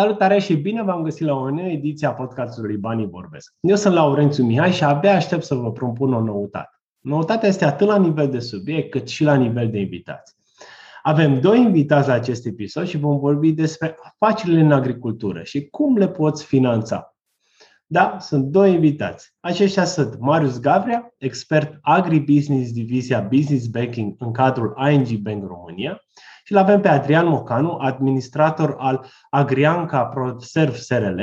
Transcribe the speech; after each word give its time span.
Salutare 0.00 0.38
și 0.38 0.54
bine 0.54 0.82
v-am 0.82 1.02
găsit 1.02 1.26
la 1.26 1.34
o 1.34 1.50
nouă 1.50 1.68
ediție 1.68 2.06
a 2.06 2.12
podcastului 2.12 2.76
Banii 2.76 3.06
Vorbesc. 3.06 3.54
Eu 3.60 3.76
sunt 3.76 3.94
Laurențiu 3.94 4.44
Mihai 4.44 4.72
și 4.72 4.84
abia 4.84 5.14
aștept 5.14 5.42
să 5.42 5.54
vă 5.54 5.72
propun 5.72 6.14
o 6.14 6.20
noutate. 6.20 6.80
Noutatea 7.00 7.48
este 7.48 7.64
atât 7.64 7.86
la 7.86 7.98
nivel 7.98 8.30
de 8.30 8.38
subiect 8.38 8.90
cât 8.90 9.08
și 9.08 9.24
la 9.24 9.34
nivel 9.34 9.70
de 9.70 9.78
invitați. 9.78 10.34
Avem 11.02 11.40
doi 11.40 11.60
invitați 11.60 12.08
la 12.08 12.14
acest 12.14 12.46
episod 12.46 12.86
și 12.86 12.96
vom 12.96 13.18
vorbi 13.18 13.52
despre 13.52 13.96
afacerile 14.02 14.60
în 14.60 14.72
agricultură 14.72 15.42
și 15.42 15.68
cum 15.68 15.96
le 15.96 16.08
poți 16.08 16.44
finanța. 16.44 17.14
Da, 17.86 18.16
sunt 18.20 18.44
doi 18.44 18.72
invitați. 18.72 19.34
Aceștia 19.40 19.84
sunt 19.84 20.18
Marius 20.18 20.60
Gavria, 20.60 21.14
expert 21.18 21.78
agribusiness 21.80 22.72
divizia 22.72 23.20
Business 23.20 23.66
Banking 23.66 24.14
în 24.18 24.32
cadrul 24.32 24.76
ING 24.90 25.08
Bank 25.08 25.46
România 25.46 26.00
și 26.50 26.56
îl 26.56 26.62
avem 26.62 26.80
pe 26.80 26.88
Adrian 26.88 27.28
Mocanu, 27.28 27.76
administrator 27.80 28.74
al 28.78 29.06
Agrianca 29.30 30.04
ProServ 30.04 30.74
SRL, 30.74 31.20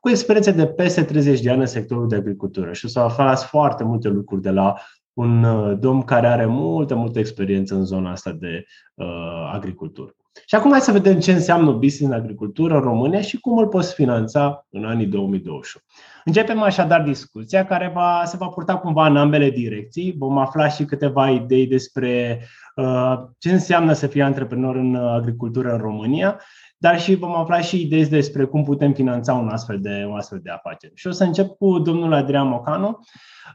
cu 0.00 0.08
experiențe 0.08 0.50
de 0.50 0.66
peste 0.66 1.04
30 1.04 1.40
de 1.40 1.50
ani 1.50 1.60
în 1.60 1.66
sectorul 1.66 2.08
de 2.08 2.16
agricultură 2.16 2.72
și 2.72 2.84
o 2.84 2.88
să 2.88 3.00
aflați 3.00 3.46
foarte 3.46 3.84
multe 3.84 4.08
lucruri 4.08 4.42
de 4.42 4.50
la 4.50 4.74
un 5.12 5.42
uh, 5.42 5.78
domn 5.78 6.02
care 6.02 6.26
are 6.26 6.46
multă, 6.46 6.94
multă 6.94 7.18
experiență 7.18 7.74
în 7.74 7.84
zona 7.84 8.10
asta 8.10 8.32
de 8.32 8.64
uh, 8.94 9.50
agricultură. 9.52 10.14
Și 10.46 10.54
acum 10.54 10.70
hai 10.70 10.80
să 10.80 10.92
vedem 10.92 11.18
ce 11.18 11.32
înseamnă 11.32 11.70
business 11.70 12.14
în 12.14 12.20
agricultură 12.20 12.74
în 12.74 12.80
România 12.80 13.20
și 13.20 13.40
cum 13.40 13.58
îl 13.58 13.66
poți 13.66 13.94
finanța 13.94 14.66
în 14.70 14.84
anii 14.84 15.06
2021. 15.06 15.84
Începem 16.24 16.62
așadar 16.62 17.02
discuția 17.02 17.64
care 17.64 17.90
va, 17.94 18.22
se 18.24 18.36
va 18.36 18.46
purta 18.46 18.76
cumva 18.76 19.06
în 19.06 19.16
ambele 19.16 19.50
direcții. 19.50 20.14
Vom 20.18 20.38
afla 20.38 20.68
și 20.68 20.84
câteva 20.84 21.30
idei 21.30 21.66
despre 21.66 22.40
uh, 22.76 23.14
ce 23.38 23.52
înseamnă 23.52 23.92
să 23.92 24.06
fii 24.06 24.22
antreprenor 24.22 24.76
în 24.76 24.94
agricultură 24.94 25.72
în 25.72 25.78
România, 25.78 26.40
dar 26.78 27.00
și 27.00 27.14
vom 27.14 27.34
afla 27.34 27.60
și 27.60 27.80
idei 27.80 28.06
despre 28.06 28.44
cum 28.44 28.64
putem 28.64 28.92
finanța 28.92 29.34
un 29.34 29.48
astfel 29.48 29.80
de, 29.80 30.04
un 30.08 30.16
astfel 30.16 30.40
de 30.42 30.50
afaceri. 30.50 30.92
Și 30.94 31.06
o 31.06 31.10
să 31.10 31.24
încep 31.24 31.56
cu 31.56 31.78
domnul 31.78 32.12
Adrian 32.12 32.48
Mocanu. 32.48 32.98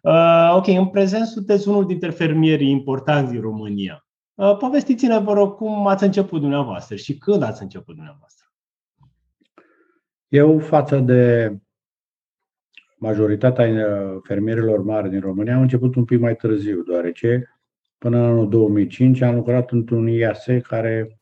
Uh, 0.01 0.53
ok, 0.55 0.67
în 0.67 0.85
prezent 0.85 1.25
sunteți 1.25 1.67
unul 1.67 1.85
dintre 1.85 2.09
fermierii 2.09 2.69
importanți 2.69 3.31
din 3.31 3.41
România. 3.41 4.02
Uh, 4.35 4.57
povestiți-ne, 4.57 5.19
vă 5.19 5.33
rog, 5.33 5.55
cum 5.55 5.87
ați 5.87 6.03
început 6.03 6.41
dumneavoastră 6.41 6.95
și 6.95 7.17
când 7.17 7.43
ați 7.43 7.61
început 7.61 7.95
dumneavoastră. 7.95 8.47
Eu, 10.27 10.59
față 10.59 10.99
de 10.99 11.53
majoritatea 12.97 13.65
uh, 13.65 14.19
fermierilor 14.23 14.83
mari 14.83 15.09
din 15.09 15.19
România, 15.19 15.55
am 15.55 15.61
început 15.61 15.95
un 15.95 16.05
pic 16.05 16.19
mai 16.19 16.35
târziu, 16.35 16.81
deoarece 16.81 17.47
până 17.97 18.17
în 18.17 18.23
anul 18.23 18.49
2005 18.49 19.21
am 19.21 19.35
lucrat 19.35 19.71
într-un 19.71 20.07
IAS 20.07 20.45
care 20.61 21.19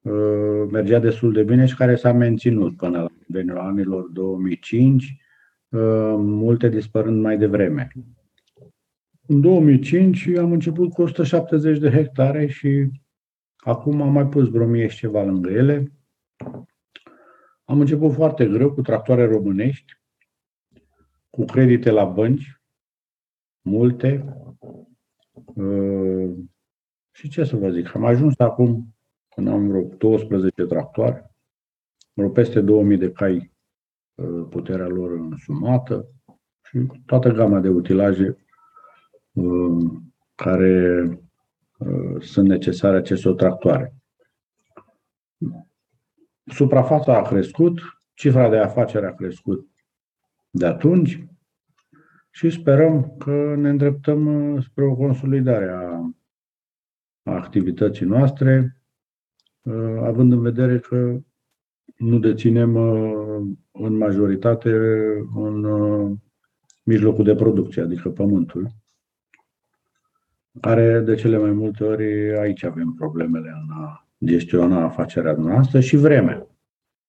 uh, 0.00 0.68
mergea 0.70 0.98
destul 0.98 1.32
de 1.32 1.42
bine 1.42 1.66
și 1.66 1.76
care 1.76 1.96
s-a 1.96 2.12
menținut 2.12 2.76
până 2.76 2.98
la 2.98 3.08
nivelul 3.26 3.58
anilor 3.58 4.08
2005, 4.08 5.04
uh, 5.04 5.80
multe 6.16 6.68
dispărând 6.68 7.22
mai 7.22 7.38
devreme. 7.38 7.88
În 9.26 9.40
2005 9.40 10.26
am 10.38 10.52
început 10.52 10.92
cu 10.92 11.02
170 11.02 11.78
de 11.78 11.90
hectare 11.90 12.46
și 12.46 12.90
acum 13.56 14.02
am 14.02 14.12
mai 14.12 14.26
pus 14.26 14.48
vreo 14.48 14.66
mie 14.66 14.86
și 14.86 14.96
ceva 14.96 15.22
lângă 15.22 15.50
ele. 15.50 15.92
Am 17.64 17.80
început 17.80 18.12
foarte 18.12 18.46
greu 18.46 18.72
cu 18.72 18.80
tractoare 18.80 19.26
românești, 19.26 19.92
cu 21.30 21.44
credite 21.44 21.90
la 21.90 22.04
bănci, 22.04 22.60
multe. 23.60 24.24
Uh, 25.54 26.34
și 27.10 27.28
ce 27.28 27.44
să 27.44 27.56
vă 27.56 27.70
zic, 27.70 27.94
am 27.94 28.04
ajuns 28.04 28.38
acum, 28.38 28.94
când 29.28 29.48
am 29.48 29.68
vreo 29.68 29.82
12 29.82 30.64
tractoare, 30.64 31.34
vreo 32.12 32.30
peste 32.30 32.60
2000 32.60 32.96
de 32.96 33.12
cai 33.12 33.52
uh, 34.14 34.46
puterea 34.50 34.86
lor 34.86 35.10
însumată 35.10 36.08
și 36.64 36.86
toată 37.06 37.28
gama 37.30 37.60
de 37.60 37.68
utilaje 37.68 38.28
uh, 38.28 38.43
care 40.34 41.08
sunt 42.20 42.48
necesare 42.48 42.96
acestor 42.96 43.34
tractoare. 43.34 43.94
Suprafața 46.46 47.16
a 47.16 47.22
crescut, 47.22 47.80
cifra 48.14 48.48
de 48.48 48.58
afaceri 48.58 49.06
a 49.06 49.14
crescut 49.14 49.68
de 50.50 50.66
atunci 50.66 51.24
și 52.30 52.50
sperăm 52.50 53.16
că 53.18 53.54
ne 53.56 53.68
îndreptăm 53.68 54.52
uh, 54.54 54.62
spre 54.62 54.84
o 54.84 54.94
consolidare 54.94 55.68
a, 55.70 56.12
a 57.22 57.34
activității 57.34 58.06
noastre, 58.06 58.80
uh, 59.62 59.98
având 60.00 60.32
în 60.32 60.40
vedere 60.40 60.78
că 60.78 61.18
nu 61.96 62.18
deținem 62.18 62.74
uh, 62.74 63.56
în 63.72 63.96
majoritate 63.96 64.70
în 65.34 65.66
mijlocul 66.82 67.24
de 67.24 67.34
producție, 67.34 67.82
adică 67.82 68.10
pământul, 68.10 68.68
care 70.60 71.00
de 71.00 71.14
cele 71.14 71.38
mai 71.38 71.50
multe 71.50 71.84
ori 71.84 72.38
aici 72.38 72.62
avem 72.62 72.92
problemele 72.92 73.48
în 73.48 73.70
a 73.70 74.04
gestiona 74.24 74.84
afacerea 74.84 75.32
noastră 75.32 75.80
și 75.80 75.96
vremea. 75.96 76.46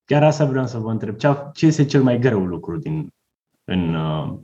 Chiar 0.05 0.23
asta 0.23 0.45
vreau 0.45 0.65
să 0.65 0.77
vă 0.77 0.91
întreb. 0.91 1.15
Ce 1.53 1.65
este 1.65 1.85
cel 1.85 2.03
mai 2.03 2.19
greu 2.19 2.45
lucru 2.45 2.77
din 2.77 3.13
în, 3.63 3.95
uh, 3.95 4.39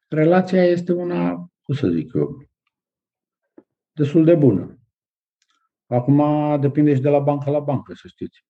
relația 0.09 0.63
este 0.63 0.93
una, 0.93 1.51
cum 1.61 1.75
să 1.75 1.87
zic 1.87 2.13
eu, 2.13 2.37
destul 3.91 4.25
de 4.25 4.35
bună. 4.35 4.77
Acum 5.85 6.21
depinde 6.61 6.95
și 6.95 7.01
de 7.01 7.09
la 7.09 7.19
bancă 7.19 7.49
la 7.49 7.59
bancă, 7.59 7.93
să 7.93 8.07
știți. 8.07 8.45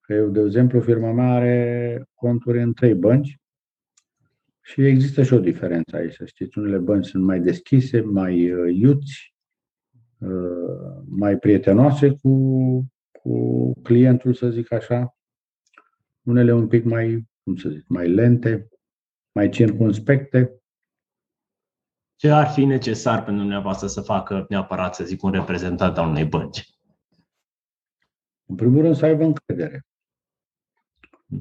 Că 0.00 0.12
eu, 0.12 0.28
de 0.28 0.40
exemplu, 0.40 0.80
firma 0.80 1.12
mea 1.12 1.34
are 1.34 2.04
conturi 2.14 2.62
în 2.62 2.72
trei 2.72 2.94
bănci 2.94 3.36
și 4.60 4.86
există 4.86 5.22
și 5.22 5.32
o 5.32 5.38
diferență 5.38 5.96
aici, 5.96 6.14
să 6.14 6.24
știți. 6.24 6.58
Unele 6.58 6.78
bănci 6.78 7.06
sunt 7.06 7.24
mai 7.24 7.40
deschise, 7.40 8.00
mai 8.00 8.52
uh, 8.52 8.74
iuți, 8.74 9.34
mai 11.04 11.38
prietenoase 11.38 12.10
cu, 12.10 12.30
cu 13.22 13.72
clientul, 13.82 14.34
să 14.34 14.48
zic 14.48 14.72
așa, 14.72 15.16
unele 16.22 16.52
un 16.52 16.68
pic 16.68 16.84
mai, 16.84 17.28
cum 17.42 17.56
să 17.56 17.68
zic, 17.68 17.84
mai 17.88 18.08
lente, 18.08 18.68
mai 19.32 19.48
circunspecte. 19.48 20.52
Ce 22.16 22.30
ar 22.30 22.48
fi 22.48 22.64
necesar 22.64 23.24
pentru 23.24 23.42
dumneavoastră 23.42 23.86
să 23.86 24.00
facă 24.00 24.46
neapărat, 24.48 24.94
să 24.94 25.04
zic, 25.04 25.22
un 25.22 25.30
reprezentant 25.30 25.96
al 25.96 26.08
unei 26.08 26.24
bănci? 26.24 26.78
În 28.46 28.54
primul 28.54 28.82
rând 28.82 28.96
să 28.96 29.04
aibă 29.04 29.24
încredere. 29.24 29.86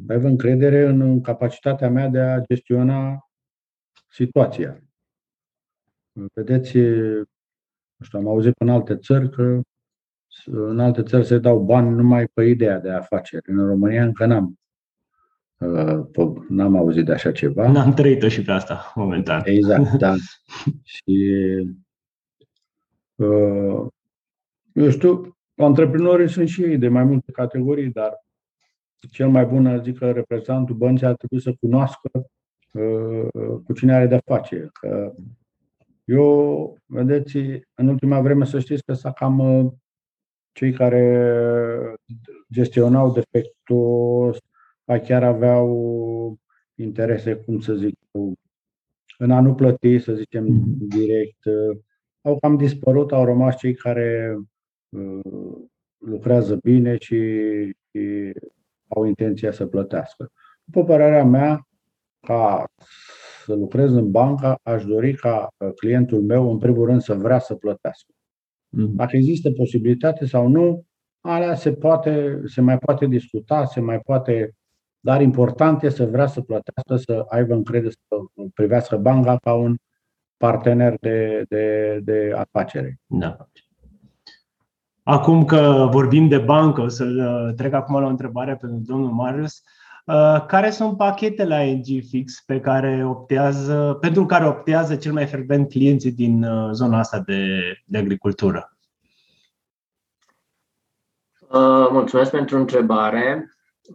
Să 0.06 0.14
aibă 0.14 0.28
încredere 0.28 0.86
în 0.86 1.22
capacitatea 1.22 1.90
mea 1.90 2.08
de 2.08 2.20
a 2.20 2.40
gestiona 2.40 3.30
situația. 4.10 4.84
Vedeți, 6.34 6.78
nu 7.98 8.06
știu, 8.06 8.20
am 8.20 8.28
auzit 8.28 8.54
în 8.58 8.70
alte 8.70 8.98
țări 8.98 9.30
că 9.30 9.62
în 10.46 10.80
alte 10.80 11.04
țări 11.04 11.26
se 11.26 11.38
dau 11.38 11.60
bani 11.60 11.90
numai 11.90 12.28
pe 12.28 12.44
ideea 12.44 12.80
de 12.80 12.90
afaceri. 12.90 13.52
În 13.52 13.68
România 13.68 14.04
încă 14.04 14.26
n-am 14.26 14.58
Uh, 15.60 16.36
n-am 16.50 16.76
auzit 16.76 17.06
de 17.06 17.12
așa 17.12 17.32
ceva. 17.32 17.72
N-am 17.72 17.94
trăit-o 17.94 18.28
și 18.28 18.42
pe 18.42 18.52
asta, 18.52 18.92
momentan. 18.96 19.42
Exact, 19.46 19.94
da. 19.94 20.14
și 20.94 21.34
uh, 23.16 23.88
eu 24.74 24.90
știu, 24.90 25.38
antreprenorii 25.56 26.30
sunt 26.30 26.48
și 26.48 26.64
ei 26.64 26.78
de 26.78 26.88
mai 26.88 27.04
multe 27.04 27.32
categorii, 27.32 27.92
dar 27.92 28.26
cel 29.12 29.30
mai 29.30 29.46
bun, 29.46 29.82
zic 29.84 29.98
că 29.98 30.12
reprezentantul 30.12 30.76
băncii 30.76 31.06
ar 31.06 31.16
trebui 31.16 31.42
să 31.42 31.54
cunoască 31.60 32.10
uh, 32.74 33.60
cu 33.64 33.74
cine 33.74 33.94
are 33.94 34.08
de 34.08 34.20
face. 34.26 34.70
Că 34.74 35.14
eu, 36.06 36.78
vedeți, 36.86 37.38
în 37.74 37.88
ultima 37.88 38.22
vreme 38.22 38.46
să 38.46 38.60
știți 38.60 38.84
că 38.84 38.94
s-a 38.94 39.12
cam 39.12 39.40
cei 40.58 40.72
care 40.72 41.96
gestionau 42.52 43.12
defectul 43.12 44.38
chiar 45.04 45.24
aveau 45.24 46.40
interese, 46.76 47.36
cum 47.36 47.60
să 47.60 47.74
zic, 47.74 48.00
în 49.18 49.32
a 49.32 49.42
nu 49.42 49.56
plăti, 49.56 50.00
să 50.00 50.14
zicem, 50.14 50.44
mhm. 50.44 50.88
direct. 50.88 51.40
Au 52.22 52.40
cam 52.40 52.58
dispărut, 52.58 53.12
au 53.12 53.26
rămas 53.26 53.58
cei 53.58 53.76
care 53.76 54.38
uh, 54.90 55.56
lucrează 55.98 56.56
bine 56.56 56.98
și, 57.00 57.20
și 57.92 58.34
au 58.88 59.06
intenția 59.06 59.52
să 59.52 59.66
plătească. 59.66 60.32
După 60.64 60.84
părerea 60.84 61.24
mea, 61.24 61.68
ca 62.20 62.66
să 63.46 63.54
lucrez 63.54 63.94
în 63.94 64.12
bancă, 64.12 64.60
aș 64.64 64.86
dori 64.86 65.14
ca 65.14 65.54
uh, 65.58 65.70
clientul 65.76 66.22
meu, 66.22 66.52
în 66.52 66.58
primul 66.58 66.86
rând, 66.86 67.02
să 67.02 67.14
vrea 67.14 67.40
să 67.40 67.56
plătească. 67.56 68.12
Mhm. 68.78 68.96
Dacă 68.96 69.16
există 69.16 69.52
posibilitate 69.52 70.26
sau 70.26 70.48
nu, 70.48 70.86
alea 71.22 71.56
se, 71.56 71.74
poate, 71.74 72.42
se 72.46 72.62
mai 72.62 72.78
poate 72.78 73.06
discuta, 73.06 73.66
se 73.66 73.80
mai 73.80 74.00
poate 74.00 74.56
dar 75.00 75.22
important 75.22 75.84
este 75.84 76.04
să 76.04 76.10
vrea 76.10 76.28
să 76.28 76.42
plătească, 76.42 76.96
să 76.96 77.26
aibă 77.30 77.54
încredere, 77.54 77.92
să 77.92 78.16
privească 78.54 78.98
banca 78.98 79.38
ca 79.38 79.54
un 79.54 79.76
partener 80.38 80.98
de, 81.00 81.44
de, 81.50 82.00
de 82.04 82.34
afacere. 82.36 83.00
Da. 83.06 83.50
Acum 85.04 85.46
că 85.46 85.88
vorbim 85.92 86.28
de 86.28 86.38
bancă, 86.38 86.82
o 86.82 86.88
să 86.88 87.04
uh, 87.04 87.56
trec 87.56 87.74
acum 87.74 88.00
la 88.00 88.06
o 88.06 88.10
întrebare 88.10 88.56
pentru 88.56 88.80
domnul 88.86 89.12
Marius. 89.12 89.54
Uh, 89.54 89.64
care 90.48 90.70
sunt 90.70 90.98
pachetele 90.98 91.68
ING 91.68 92.04
Fix 92.10 92.44
pe 92.46 92.60
care 92.60 93.06
optează, 93.06 93.98
pentru 94.02 94.26
care 94.26 94.48
optează 94.48 94.96
cel 94.96 95.14
mai 95.14 95.26
frecvent 95.26 95.70
clienții 95.70 96.12
din 96.12 96.44
uh, 96.44 96.70
zona 96.72 97.00
asta 97.00 97.20
de, 97.20 97.48
de 97.86 97.98
agricultură? 97.98 98.72
mulțumesc 101.92 102.32
pentru 102.32 102.58
întrebare. 102.58 103.52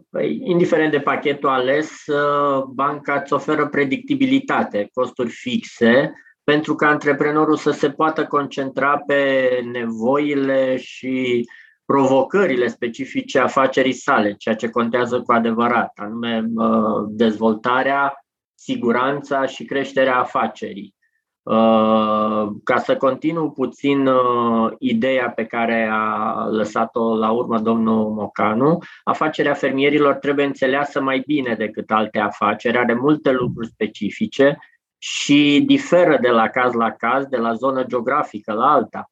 Păi, 0.09 0.41
indiferent 0.43 0.91
de 0.91 0.99
pachetul 0.99 1.49
ales, 1.49 2.05
uh, 2.05 2.63
banca 2.63 3.21
îți 3.21 3.33
oferă 3.33 3.67
predictibilitate, 3.67 4.89
costuri 4.93 5.29
fixe, 5.29 6.13
pentru 6.43 6.75
ca 6.75 6.87
antreprenorul 6.87 7.55
să 7.55 7.71
se 7.71 7.89
poată 7.89 8.25
concentra 8.25 8.97
pe 8.97 9.49
nevoile 9.71 10.77
și 10.77 11.45
provocările 11.93 12.67
specifice 12.67 13.39
afacerii 13.39 13.93
sale, 13.93 14.33
ceea 14.33 14.55
ce 14.55 14.69
contează 14.69 15.21
cu 15.21 15.31
adevărat, 15.31 15.91
anume 15.95 16.43
uh, 16.55 17.05
dezvoltarea, 17.07 18.25
siguranța 18.55 19.45
și 19.45 19.65
creșterea 19.65 20.19
afacerii. 20.19 20.95
Uh, 21.43 22.47
ca 22.63 22.77
să 22.77 22.95
continu 22.97 23.49
puțin 23.51 24.07
uh, 24.07 24.71
ideea 24.79 25.29
pe 25.29 25.45
care 25.45 25.89
a 25.91 26.45
lăsat-o 26.45 27.15
la 27.15 27.31
urmă 27.31 27.59
domnul 27.59 28.09
Mocanu, 28.09 28.77
afacerea 29.03 29.53
fermierilor 29.53 30.13
trebuie 30.13 30.45
înțeleasă 30.45 31.01
mai 31.01 31.23
bine 31.25 31.55
decât 31.55 31.91
alte 31.91 32.19
afaceri, 32.19 32.77
are 32.77 32.93
multe 32.93 33.31
lucruri 33.31 33.67
specifice 33.67 34.57
și 34.97 35.63
diferă 35.65 36.17
de 36.21 36.29
la 36.29 36.47
caz 36.47 36.73
la 36.73 36.91
caz, 36.91 37.25
de 37.25 37.37
la 37.37 37.53
zonă 37.53 37.83
geografică 37.83 38.53
la 38.53 38.71
alta. 38.71 39.07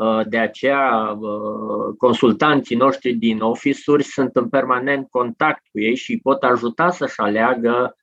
Uh, 0.00 0.26
de 0.26 0.38
aceea, 0.38 1.18
consultanții 1.98 2.76
noștri 2.76 3.12
din 3.12 3.40
office-uri 3.40 4.02
sunt 4.02 4.36
în 4.36 4.48
permanent 4.48 5.08
contact 5.10 5.62
cu 5.70 5.80
ei 5.80 5.96
și 5.96 6.20
pot 6.22 6.42
ajuta 6.42 6.90
să-și 6.90 7.20
aleagă 7.20 7.96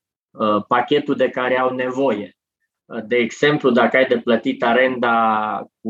pachetul 0.68 1.16
de 1.16 1.30
care 1.30 1.60
au 1.60 1.76
nevoie 1.76 2.38
de 2.86 3.16
exemplu, 3.16 3.70
dacă 3.72 3.98
ai 3.98 4.06
de 4.06 4.20
plătit 4.20 4.64
arenda 4.64 5.68
cu 5.82 5.90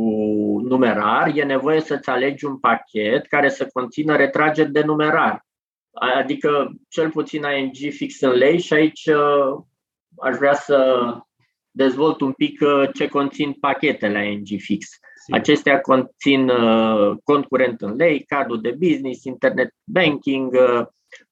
numerar, 0.64 1.32
e 1.36 1.44
nevoie 1.44 1.80
să-ți 1.80 2.10
alegi 2.10 2.46
un 2.46 2.60
pachet 2.60 3.28
care 3.28 3.50
să 3.50 3.68
conțină 3.74 4.16
retrageri 4.16 4.72
de 4.72 4.84
numerar. 4.84 5.46
Adică 5.92 6.72
cel 6.90 7.10
puțin 7.10 7.44
ING 7.58 7.94
fix 7.94 8.22
în 8.22 8.32
lei 8.32 8.60
și 8.60 8.74
aici 8.74 9.06
uh, 9.06 9.64
aș 10.22 10.36
vrea 10.38 10.54
să 10.54 11.06
dezvolt 11.72 12.22
un 12.22 12.32
pic 12.32 12.62
uh, 12.62 12.90
ce 12.94 13.08
conțin 13.08 13.54
pachetele 13.54 14.32
ING 14.32 14.48
fix. 14.60 14.88
Acestea 15.32 15.80
conțin 15.80 16.50
uh, 16.50 17.18
cont 17.24 17.46
curent 17.46 17.82
în 17.82 17.96
lei, 17.96 18.24
cardul 18.24 18.62
de 18.62 18.76
business, 18.80 19.24
internet 19.24 19.74
banking, 19.84 20.56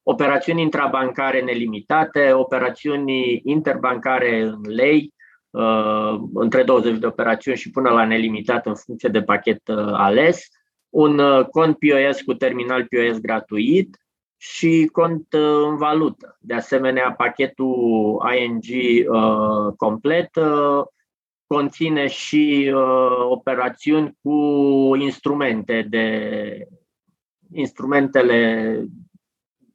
operațiuni 0.02 0.62
intrabancare 0.62 1.40
nelimitate, 1.40 2.32
operațiuni 2.32 3.40
interbancare 3.44 4.40
în 4.40 4.60
lei, 4.62 5.12
uh, 5.50 6.20
între 6.34 6.62
20 6.62 6.98
de 6.98 7.06
operațiuni 7.06 7.56
și 7.56 7.70
până 7.70 7.90
la 7.90 8.04
nelimitat 8.04 8.66
în 8.66 8.74
funcție 8.74 9.08
de 9.08 9.22
pachet 9.22 9.68
uh, 9.68 9.92
ales, 9.92 10.46
un 10.88 11.18
uh, 11.18 11.44
cont 11.44 11.76
POS 11.78 12.20
cu 12.20 12.34
terminal 12.34 12.86
POS 12.86 13.18
gratuit 13.18 13.96
și 14.36 14.88
cont 14.92 15.26
uh, 15.32 15.68
în 15.68 15.76
valută. 15.76 16.36
De 16.40 16.54
asemenea, 16.54 17.12
pachetul 17.12 18.22
ING 18.38 18.64
uh, 19.08 19.72
complet 19.76 20.36
uh, 20.36 20.84
conține 21.52 22.06
și 22.06 22.72
uh, 22.74 23.26
operațiuni 23.28 24.18
cu 24.22 24.36
instrumente 24.98 25.86
de 25.88 26.06
instrumentele 27.52 28.84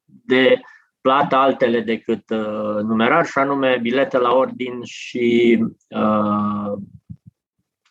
de 0.04 0.60
plată 1.00 1.36
altele 1.36 1.80
decât 1.80 2.30
uh, 2.30 2.82
numerar, 2.82 3.26
și 3.26 3.38
anume 3.38 3.78
bilete 3.82 4.18
la 4.18 4.32
ordin 4.32 4.82
și, 4.82 5.58
uh, 5.88 6.72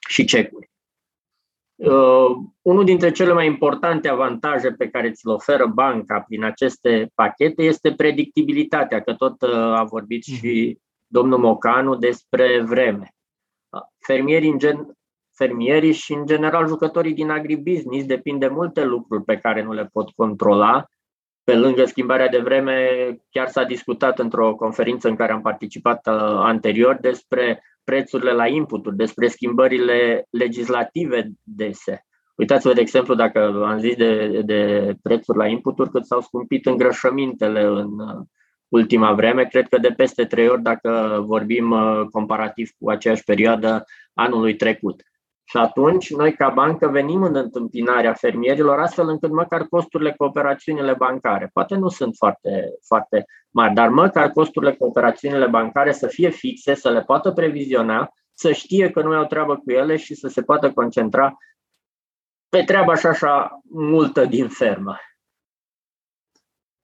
și 0.09 0.25
cecuri. 0.25 0.71
Uh, 1.75 2.35
unul 2.61 2.85
dintre 2.85 3.11
cele 3.11 3.33
mai 3.33 3.45
importante 3.45 4.09
avantaje 4.09 4.71
pe 4.71 4.89
care 4.89 5.11
ți-l 5.11 5.29
oferă 5.29 5.65
banca 5.65 6.19
prin 6.19 6.43
aceste 6.43 7.11
pachete 7.15 7.63
este 7.63 7.93
predictibilitatea, 7.93 9.01
că 9.01 9.13
tot 9.13 9.41
uh, 9.41 9.53
a 9.53 9.83
vorbit 9.83 10.27
mhm. 10.27 10.37
și 10.37 10.79
domnul 11.07 11.39
Mocanu 11.39 11.95
despre 11.95 12.61
vreme. 12.61 13.11
Uh, 13.77 13.87
fermierii, 14.05 14.49
în 14.49 14.57
gen, 14.57 14.97
fermierii 15.35 15.93
și, 15.93 16.13
în 16.13 16.25
general, 16.25 16.67
jucătorii 16.67 17.13
din 17.13 17.29
agribusiness 17.29 18.05
depind 18.05 18.39
de 18.39 18.47
multe 18.47 18.83
lucruri 18.83 19.23
pe 19.23 19.37
care 19.37 19.63
nu 19.63 19.73
le 19.73 19.89
pot 19.91 20.09
controla 20.09 20.85
pe 21.43 21.55
lângă 21.55 21.85
schimbarea 21.85 22.27
de 22.27 22.37
vreme, 22.37 22.89
chiar 23.29 23.47
s-a 23.47 23.63
discutat 23.63 24.19
într-o 24.19 24.55
conferință 24.55 25.07
în 25.07 25.15
care 25.15 25.31
am 25.31 25.41
participat 25.41 26.07
uh, 26.07 26.13
anterior 26.41 26.97
despre 27.01 27.61
prețurile 27.83 28.31
la 28.31 28.47
inputuri, 28.47 28.95
despre 28.95 29.27
schimbările 29.27 30.27
legislative 30.29 31.29
dese. 31.43 32.05
Uitați-vă, 32.35 32.73
de 32.73 32.81
exemplu, 32.81 33.15
dacă 33.15 33.63
am 33.67 33.77
zis 33.79 33.95
de, 33.95 34.41
de 34.45 34.93
prețuri 35.01 35.37
la 35.37 35.47
inputuri, 35.47 35.89
cât 35.89 36.05
s-au 36.05 36.21
scumpit 36.21 36.65
îngrășămintele 36.65 37.61
în 37.61 37.99
uh, 37.99 38.25
ultima 38.67 39.13
vreme, 39.13 39.45
cred 39.45 39.67
că 39.67 39.77
de 39.77 39.93
peste 39.97 40.25
trei 40.25 40.49
ori 40.49 40.61
dacă 40.61 41.23
vorbim 41.25 41.71
uh, 41.71 42.05
comparativ 42.11 42.69
cu 42.79 42.89
aceeași 42.89 43.23
perioadă 43.23 43.83
anului 44.13 44.55
trecut. 44.55 45.01
Și 45.49 45.57
atunci, 45.57 46.13
noi 46.13 46.33
ca 46.33 46.49
bancă 46.49 46.87
venim 46.87 47.23
în 47.23 47.35
întâmpinarea 47.35 48.13
fermierilor 48.13 48.79
astfel 48.79 49.07
încât 49.07 49.31
măcar 49.31 49.63
costurile 49.63 50.11
cu 50.11 50.23
operațiunile 50.23 50.93
bancare, 50.93 51.49
poate 51.53 51.75
nu 51.75 51.89
sunt 51.89 52.15
foarte, 52.15 52.73
foarte 52.87 53.25
mari, 53.49 53.73
dar 53.73 53.89
măcar 53.89 54.31
costurile 54.31 54.73
cu 54.73 54.85
operațiunile 54.85 55.47
bancare 55.47 55.91
să 55.91 56.07
fie 56.07 56.29
fixe, 56.29 56.73
să 56.73 56.89
le 56.89 57.01
poată 57.01 57.31
previziona, 57.31 58.09
să 58.33 58.51
știe 58.51 58.89
că 58.89 59.01
nu 59.01 59.11
au 59.11 59.25
treabă 59.25 59.55
cu 59.55 59.71
ele 59.71 59.95
și 59.95 60.15
să 60.15 60.27
se 60.27 60.41
poată 60.41 60.71
concentra 60.71 61.37
pe 62.49 62.63
treaba 62.63 62.95
și 62.95 63.05
așa 63.05 63.59
multă 63.69 64.25
din 64.25 64.47
fermă. 64.47 64.97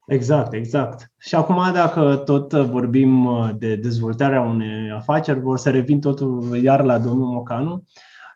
Exact, 0.07 0.53
exact. 0.53 1.11
Și 1.17 1.35
acum, 1.35 1.73
dacă 1.73 2.15
tot 2.15 2.53
vorbim 2.53 3.29
de 3.57 3.75
dezvoltarea 3.75 4.41
unei 4.41 4.91
afaceri, 4.91 5.39
vor 5.39 5.57
să 5.57 5.69
revin 5.69 5.99
totul 5.99 6.57
iar 6.57 6.83
la 6.83 6.99
domnul 6.99 7.27
Mocanu, 7.27 7.83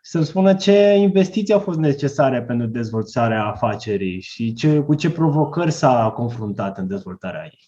să 0.02 0.22
spună 0.22 0.56
ce 0.56 0.96
investiții 0.98 1.54
au 1.54 1.60
fost 1.60 1.80
necesare 1.80 2.44
pentru 2.44 2.68
dezvoltarea 2.68 3.46
afacerii 3.46 4.22
și 4.22 4.54
ce, 4.54 4.80
cu 4.80 4.96
ce 4.96 5.12
provocări 5.12 5.72
s-a 5.72 6.12
confruntat 6.16 6.78
în 6.78 6.88
dezvoltarea 6.88 7.44
ei. 7.44 7.60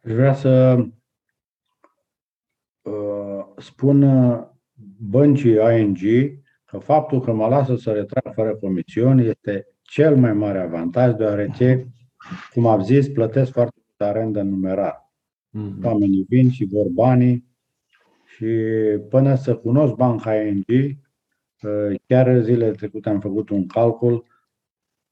Vreau 0.00 0.34
să 0.34 0.84
uh, 2.82 3.44
spun 3.56 4.02
băncii 4.98 5.56
ING 5.78 5.98
că 6.64 6.78
faptul 6.78 7.20
că 7.20 7.32
mă 7.32 7.46
lasă 7.46 7.76
să 7.76 7.92
retrag 7.92 8.34
fără 8.34 8.56
comisiuni 8.56 9.26
este 9.26 9.71
cel 9.92 10.16
mai 10.16 10.32
mare 10.32 10.58
avantaj, 10.58 11.14
deoarece, 11.14 11.86
cum 12.52 12.66
am 12.66 12.82
zis, 12.82 13.08
plătesc 13.08 13.52
foarte 13.52 13.74
mult 13.76 14.10
arendă 14.10 14.40
în 14.40 14.48
numerar. 14.48 15.12
Mm-hmm. 15.58 15.82
Oamenii 15.82 16.26
vin 16.28 16.50
și 16.50 16.64
vor 16.64 16.86
banii 16.88 17.46
și 18.24 18.46
până 19.08 19.34
să 19.34 19.56
cunosc 19.56 19.94
banca 19.94 20.34
ING, 20.34 20.64
uh, 20.68 22.00
chiar 22.06 22.40
zilele 22.40 22.70
trecute 22.70 23.08
am 23.08 23.20
făcut 23.20 23.48
un 23.48 23.66
calcul, 23.66 24.24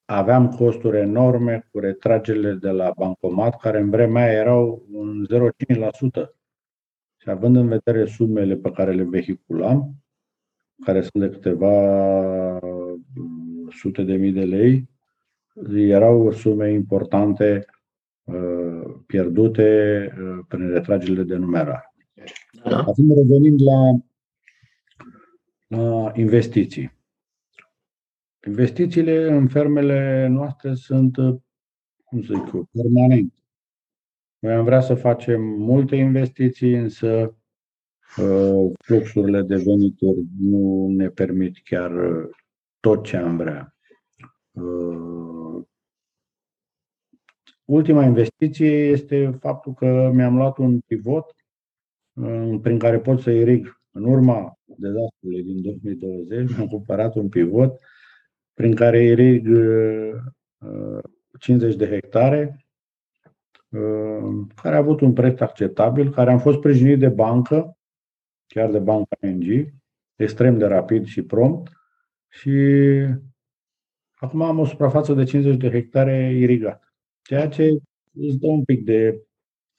aveam 0.04 0.48
costuri 0.48 0.98
enorme 0.98 1.68
cu 1.70 1.78
retragerile 1.78 2.52
de 2.52 2.70
la 2.70 2.92
bancomat, 2.96 3.60
care 3.60 3.80
în 3.80 3.90
vremea 3.90 4.24
aia 4.24 4.32
erau 4.32 4.86
un 4.92 5.26
0,5%. 5.26 6.34
Și 7.16 7.30
având 7.30 7.56
în 7.56 7.68
vedere 7.68 8.06
sumele 8.06 8.56
pe 8.56 8.70
care 8.70 8.92
le 8.92 9.02
vehiculam, 9.02 9.94
care 10.84 11.00
sunt 11.00 11.22
de 11.22 11.30
câteva 11.30 12.58
sute 13.80 14.02
de 14.02 14.16
mii 14.16 14.32
de 14.32 14.44
lei, 14.44 14.88
erau 15.72 16.30
sume 16.32 16.72
importante 16.72 17.64
uh, 18.24 18.94
pierdute 19.06 19.68
uh, 20.18 20.44
prin 20.48 20.70
retragerile 20.70 21.22
de 21.22 21.36
numerar. 21.36 21.94
Da. 22.64 22.78
Acum 22.78 23.14
revenind 23.14 23.60
la, 23.62 24.00
la 25.66 26.12
investiții. 26.14 26.98
Investițiile 28.46 29.32
în 29.32 29.48
fermele 29.48 30.26
noastre 30.26 30.74
sunt, 30.74 31.16
cum 32.04 32.22
să 32.22 32.34
zic 32.34 32.52
eu, 32.54 32.68
permanente. 32.72 33.34
Noi 34.38 34.52
am 34.52 34.64
vrea 34.64 34.80
să 34.80 34.94
facem 34.94 35.40
multe 35.42 35.96
investiții, 35.96 36.74
însă 36.74 37.36
uh, 38.16 38.72
fluxurile 38.78 39.42
de 39.42 39.56
venituri 39.56 40.24
nu 40.40 40.88
ne 40.88 41.08
permit 41.08 41.58
chiar 41.64 41.90
uh, 41.90 42.28
tot 42.80 43.04
ce 43.04 43.16
am 43.16 43.36
vrea. 43.36 43.74
Uh, 44.50 45.62
ultima 47.64 48.04
investiție 48.04 48.70
este 48.70 49.38
faptul 49.40 49.74
că 49.74 50.10
mi-am 50.14 50.36
luat 50.36 50.58
un 50.58 50.80
pivot 50.80 51.34
prin 52.62 52.78
care 52.78 53.00
pot 53.00 53.20
să 53.20 53.30
irig 53.30 53.80
în 53.90 54.04
urma 54.04 54.58
dezastrului 54.64 55.42
din 55.42 55.62
2020, 55.62 56.58
am 56.58 56.66
cumpărat 56.66 57.14
un 57.14 57.28
pivot 57.28 57.80
prin 58.54 58.74
care 58.74 59.02
irig 59.02 59.48
50 61.38 61.74
de 61.74 61.88
hectare 61.88 62.60
Uh, 63.70 64.46
care 64.62 64.74
a 64.74 64.78
avut 64.78 65.00
un 65.00 65.12
preț 65.12 65.40
acceptabil, 65.40 66.10
care 66.10 66.30
am 66.30 66.38
fost 66.38 66.56
sprijinit 66.56 66.98
de 66.98 67.08
bancă, 67.08 67.78
chiar 68.46 68.70
de 68.70 68.78
banca 68.78 69.16
NG, 69.20 69.74
extrem 70.16 70.58
de 70.58 70.66
rapid 70.66 71.06
și 71.06 71.22
prompt 71.22 71.70
și 72.30 72.50
acum 74.14 74.42
am 74.42 74.58
o 74.58 74.64
suprafață 74.64 75.14
de 75.14 75.24
50 75.24 75.56
de 75.56 75.70
hectare 75.70 76.34
irigat, 76.34 76.94
ceea 77.22 77.48
ce 77.48 77.68
îți 78.12 78.38
dă 78.38 78.46
un 78.46 78.64
pic 78.64 78.84
de 78.84 79.22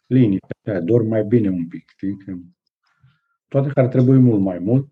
liniște, 0.05 0.79
dorm 0.83 1.07
mai 1.07 1.23
bine 1.23 1.49
un 1.49 1.67
pic. 1.67 1.89
Știi? 1.89 2.17
Toate 3.47 3.69
care 3.69 3.87
trebuie 3.87 4.17
mult 4.17 4.41
mai 4.41 4.59
mult, 4.59 4.89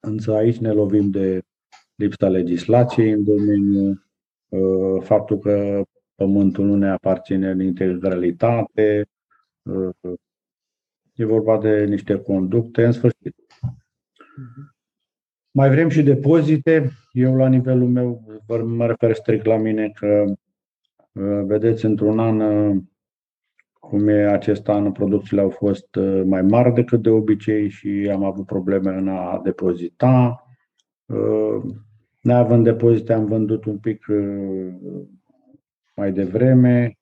însă 0.00 0.34
aici 0.34 0.58
ne 0.58 0.72
lovim 0.72 1.10
de 1.10 1.42
lipsa 1.94 2.28
legislației 2.28 3.10
în 3.10 3.24
domeniu, 3.24 4.02
uh, 4.48 5.02
faptul 5.02 5.38
că 5.38 5.82
pământul 6.14 6.64
nu 6.64 6.76
ne 6.76 6.88
aparține 6.88 7.50
în 7.50 7.60
integralitate, 7.60 9.08
e 11.14 11.24
vorba 11.24 11.58
de 11.58 11.84
niște 11.84 12.20
conducte, 12.20 12.84
în 12.84 12.92
sfârșit. 12.92 13.36
Mai 15.50 15.70
vrem 15.70 15.88
și 15.88 16.02
depozite. 16.02 16.90
Eu, 17.12 17.36
la 17.36 17.48
nivelul 17.48 17.88
meu, 17.88 18.22
mă 18.64 18.86
refer 18.86 19.14
strict 19.14 19.44
la 19.44 19.56
mine 19.56 19.90
că, 19.94 20.24
vedeți, 21.46 21.84
într-un 21.84 22.18
an, 22.18 22.40
cum 23.72 24.08
e 24.08 24.26
acest 24.26 24.68
an, 24.68 24.92
producțiile 24.92 25.42
au 25.42 25.50
fost 25.50 25.88
mai 26.24 26.42
mari 26.42 26.72
decât 26.72 27.02
de 27.02 27.10
obicei 27.10 27.68
și 27.68 28.10
am 28.12 28.24
avut 28.24 28.46
probleme 28.46 28.90
în 28.90 29.08
a 29.08 29.40
depozita. 29.44 30.46
Neavând 32.20 32.64
depozite, 32.64 33.12
am 33.12 33.26
vândut 33.26 33.64
un 33.64 33.78
pic 33.78 34.06
mai 35.94 36.12
devreme 36.12 36.98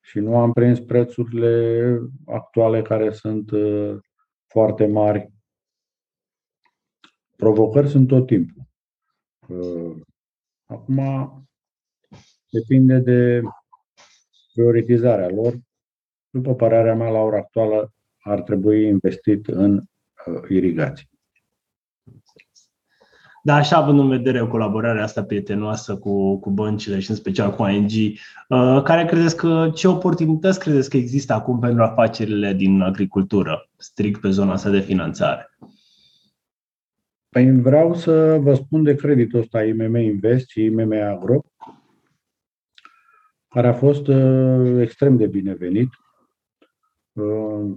și 0.00 0.18
nu 0.18 0.38
am 0.38 0.52
prins 0.52 0.80
prețurile 0.80 1.98
actuale 2.24 2.82
care 2.82 3.10
sunt 3.10 3.50
uh, 3.50 3.96
foarte 4.46 4.86
mari. 4.86 5.32
Provocări 7.44 7.88
sunt 7.88 8.08
tot 8.08 8.26
timpul. 8.26 8.62
Uh, 9.48 9.96
acum 10.64 10.98
depinde 12.50 12.98
de 12.98 13.40
prioritizarea 14.52 15.28
lor. 15.28 15.54
După 16.30 16.54
părerea 16.54 16.94
mea, 16.94 17.10
la 17.10 17.18
ora 17.18 17.36
actuală, 17.36 17.92
ar 18.18 18.42
trebui 18.42 18.86
investit 18.86 19.46
în 19.46 19.74
uh, 19.76 20.42
irigații. 20.48 21.08
Dar 23.42 23.58
așa, 23.58 23.76
având 23.76 23.98
în 23.98 24.08
vedere 24.08 24.46
colaborarea 24.46 25.02
asta 25.02 25.24
prietenoasă 25.24 25.96
cu, 25.96 26.38
cu 26.38 26.50
băncile 26.50 26.98
și 27.00 27.10
în 27.10 27.16
special 27.16 27.54
cu 27.54 27.66
ING, 27.66 27.90
uh, 28.48 28.82
care 28.82 29.04
credeți 29.04 29.36
că, 29.36 29.70
ce 29.74 29.88
oportunități 29.88 30.58
credeți 30.58 30.90
că 30.90 30.96
există 30.96 31.32
acum 31.32 31.58
pentru 31.58 31.82
afacerile 31.82 32.52
din 32.52 32.80
agricultură, 32.80 33.68
strict 33.76 34.20
pe 34.20 34.30
zona 34.30 34.52
asta 34.52 34.70
de 34.70 34.80
finanțare? 34.80 35.56
Păi 37.34 37.60
vreau 37.60 37.94
să 37.94 38.38
vă 38.40 38.54
spun 38.54 38.82
de 38.82 38.94
creditul 38.94 39.40
ăsta 39.40 39.64
IMM 39.64 39.94
Invest 39.94 40.48
și 40.48 40.64
IMM 40.64 40.92
Agro, 40.92 41.40
care 43.48 43.66
a 43.68 43.72
fost 43.72 44.06
uh, 44.06 44.80
extrem 44.80 45.16
de 45.16 45.26
binevenit. 45.26 45.88
Uh, 47.12 47.74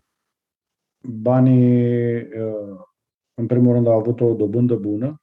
banii, 1.08 2.16
uh, 2.16 2.80
în 3.34 3.46
primul 3.46 3.74
rând, 3.74 3.88
au 3.88 3.98
avut 3.98 4.22
o 4.22 4.34
dobândă 4.34 4.76
bună, 4.76 5.22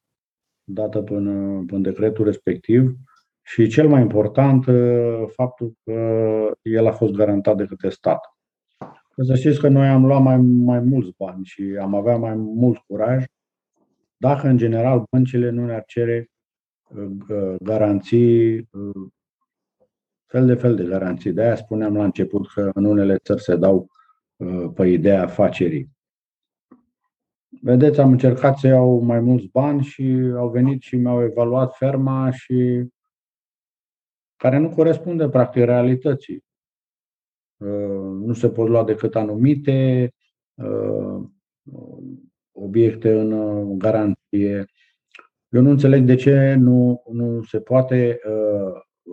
dată 0.65 1.03
până 1.03 1.31
în 1.69 1.83
decretul 1.83 2.25
respectiv 2.25 2.95
și 3.43 3.69
cel 3.69 3.89
mai 3.89 4.01
important, 4.01 4.67
uh, 4.67 5.25
faptul 5.27 5.73
că 5.85 5.93
el 6.63 6.87
a 6.87 6.93
fost 6.93 7.13
garantat 7.13 7.57
de 7.57 7.67
către 7.67 7.89
stat. 7.89 8.21
Să 9.17 9.35
știți 9.35 9.61
că 9.61 9.69
noi 9.69 9.89
am 9.89 10.07
luat 10.07 10.23
mai, 10.23 10.37
mai 10.41 10.81
mulți 10.81 11.15
bani 11.17 11.45
și 11.45 11.77
am 11.81 11.95
avea 11.95 12.17
mai 12.17 12.35
mult 12.35 12.79
curaj 12.79 13.25
dacă, 14.25 14.49
în 14.49 14.57
general, 14.57 15.05
băncile 15.11 15.51
nu 15.51 15.65
ne-ar 15.65 15.85
cere 15.87 16.31
uh, 16.83 17.11
uh, 17.29 17.55
garanții, 17.63 18.69
fel 20.27 20.47
de 20.47 20.55
fel 20.55 20.77
de 20.77 20.85
garanții. 20.85 21.33
De 21.33 21.43
aia 21.43 21.57
spuneam 21.57 21.97
la 21.97 22.05
început 22.05 22.49
că 22.49 22.71
în 22.75 22.85
unele 22.85 23.17
țări 23.17 23.43
se 23.43 23.57
dau 23.57 23.89
pe 24.75 24.87
ideea 24.87 25.23
afacerii. 25.23 25.91
Vedeți, 27.63 28.01
am 28.01 28.11
încercat 28.11 28.59
să 28.59 28.67
iau 28.67 29.01
mai 29.01 29.21
mulți 29.21 29.49
bani 29.53 29.83
și 29.83 30.33
au 30.37 30.49
venit 30.49 30.83
și 30.83 30.97
mi-au 30.97 31.23
evaluat 31.23 31.77
ferma 31.77 32.31
și 32.31 32.89
care 34.37 34.59
nu 34.59 34.69
corespunde 34.69 35.29
practic 35.29 35.65
realității. 35.65 36.45
Uh, 37.57 38.21
nu 38.27 38.33
se 38.33 38.51
pot 38.51 38.69
lua 38.69 38.85
decât 38.85 39.15
anumite 39.15 40.11
uh, 40.55 41.23
obiecte 42.55 43.13
în 43.13 43.33
uh, 43.33 43.77
garanție. 43.79 44.65
Eu 45.49 45.63
nu 45.63 45.71
înțeleg 45.71 46.05
de 46.05 46.15
ce 46.15 46.55
nu, 46.55 47.03
nu 47.13 47.43
se 47.43 47.61
poate 47.61 48.21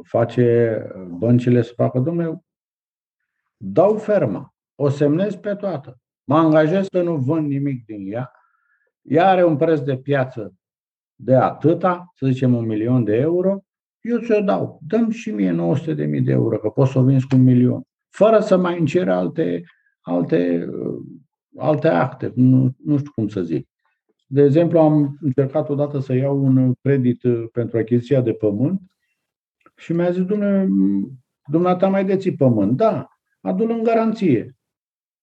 face 0.04 0.88
băncile 1.10 1.62
să 1.62 1.74
facă, 1.76 2.00
domnule, 2.00 2.44
dau 3.58 3.98
ferma, 3.98 4.56
o 4.76 4.90
semnez 4.90 5.36
pe 5.36 5.56
toată. 5.56 6.00
Mă 6.24 6.38
angajez 6.38 6.88
că 6.88 7.02
nu 7.02 7.16
vând 7.16 7.48
nimic 7.48 7.86
din 7.86 8.14
ea. 8.14 8.32
Ea 9.02 9.30
are 9.30 9.44
un 9.44 9.58
preț 9.58 9.80
de 9.80 9.98
piață 9.98 10.54
de 11.16 11.36
atâta, 11.36 12.12
să 12.16 12.28
zicem 12.28 12.56
un 12.56 12.66
milion 12.66 13.04
de 13.04 13.16
euro, 13.16 13.60
eu 14.02 14.20
ți-o 14.20 14.42
dau. 14.42 14.80
Dăm 14.88 15.10
și 15.10 15.32
mie 15.32 15.52
900 15.52 15.94
de 15.94 16.06
mii 16.06 16.22
de 16.22 16.32
euro, 16.32 16.58
că 16.58 16.70
pot 16.70 16.88
să 16.88 17.00
o 17.00 17.04
vinzi 17.04 17.28
cu 17.28 17.36
un 17.36 17.44
milion. 17.44 17.82
Fără 18.10 18.40
să 18.40 18.58
mai 18.58 18.80
încer 18.80 19.10
alte, 19.10 19.64
alte, 20.02 20.70
uh, 20.72 21.04
alte 21.58 21.88
acte, 21.88 22.32
nu, 22.36 22.72
nu 22.86 22.98
știu 22.98 23.12
cum 23.16 23.28
să 23.28 23.42
zic. 23.42 23.68
De 24.28 24.42
exemplu, 24.42 24.80
am 24.80 25.18
încercat 25.22 25.70
odată 25.70 26.00
să 26.00 26.14
iau 26.14 26.44
un 26.44 26.74
credit 26.82 27.22
pentru 27.52 27.78
achiziția 27.78 28.22
de 28.22 28.34
pământ 28.34 28.82
și 29.76 29.94
mi-a 29.94 30.12
zis, 30.12 30.24
dumneata 31.46 31.88
mai 31.88 32.06
deții 32.06 32.36
pământ? 32.36 32.78
Da, 32.78 33.08
adu-l 33.42 33.70
în 33.70 33.84
garanție. 33.84 34.58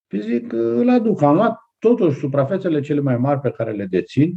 Și 0.08 0.20
zic, 0.20 0.52
îl 0.52 0.88
aduc. 0.88 1.22
Am 1.22 1.34
luat 1.34 1.58
totuși 1.78 2.18
suprafețele 2.18 2.80
cele 2.80 3.00
mai 3.00 3.16
mari 3.16 3.40
pe 3.40 3.50
care 3.50 3.72
le 3.72 3.86
dețin, 3.86 4.34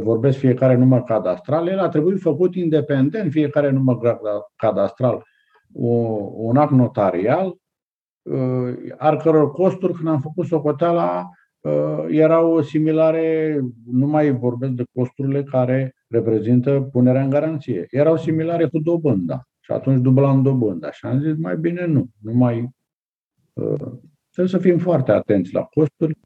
vorbesc 0.00 0.38
fiecare 0.38 0.76
număr 0.76 1.02
cadastral, 1.02 1.68
el 1.68 1.78
a 1.78 1.88
trebuit 1.88 2.20
făcut 2.20 2.54
independent, 2.54 3.30
fiecare 3.30 3.70
număr 3.70 4.18
cadastral, 4.56 5.24
un 5.72 6.56
act 6.56 6.72
notarial, 6.72 7.56
al 8.98 9.16
căror 9.16 9.50
costuri, 9.50 9.92
când 9.92 10.08
am 10.08 10.20
făcut 10.20 10.46
socoteala, 10.46 11.28
erau 12.08 12.62
similare, 12.62 13.60
nu 13.86 14.06
mai 14.06 14.30
vorbesc 14.30 14.72
de 14.72 14.84
costurile 14.94 15.42
care 15.42 15.94
reprezintă 16.08 16.88
punerea 16.92 17.22
în 17.22 17.30
garanție, 17.30 17.86
erau 17.90 18.16
similare 18.16 18.68
cu 18.68 18.78
dobânda. 18.78 19.42
Și 19.60 19.72
atunci 19.72 20.00
dublam 20.00 20.42
dobânda. 20.42 20.90
Și 20.90 21.06
am 21.06 21.20
zis, 21.20 21.36
mai 21.36 21.56
bine 21.56 21.86
nu, 21.86 22.06
nu 22.18 22.32
mai... 22.32 22.70
Trebuie 24.30 24.54
să 24.54 24.58
fim 24.58 24.78
foarte 24.78 25.12
atenți 25.12 25.54
la 25.54 25.62
costuri, 25.62 26.18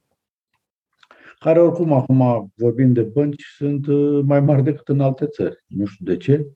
care 1.39 1.61
oricum 1.61 1.93
acum, 1.93 2.53
vorbind 2.55 2.95
de 2.95 3.03
bănci, 3.03 3.43
sunt 3.57 3.87
mai 4.23 4.41
mari 4.41 4.63
decât 4.63 4.89
în 4.89 5.01
alte 5.01 5.27
țări. 5.27 5.65
Nu 5.67 5.85
știu 5.85 6.05
de 6.05 6.17
ce. 6.17 6.47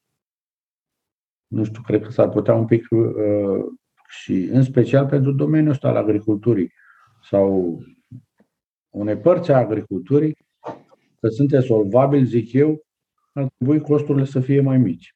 Nu 1.46 1.64
știu, 1.64 1.82
cred 1.82 2.02
că 2.02 2.10
s-ar 2.10 2.28
putea 2.28 2.54
un 2.54 2.66
pic 2.66 2.88
și 4.10 4.32
în 4.52 4.62
special 4.62 5.06
pentru 5.06 5.32
domeniul 5.32 5.70
ăsta 5.70 5.88
al 5.88 5.96
agriculturii 5.96 6.72
sau 7.22 7.78
unei 8.88 9.16
părți 9.16 9.50
a 9.50 9.56
agriculturii, 9.56 10.36
că 11.20 11.28
sunt 11.28 11.62
solvabili, 11.64 12.26
zic 12.26 12.52
eu, 12.52 12.86
ar 13.32 13.48
trebui 13.56 13.80
costurile 13.80 14.24
să 14.24 14.40
fie 14.40 14.60
mai 14.60 14.78
mici. 14.78 15.14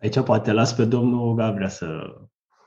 Aici 0.00 0.20
poate 0.20 0.52
las 0.52 0.74
pe 0.74 0.84
domnul 0.84 1.34
Gavrea 1.34 1.68
să... 1.68 2.18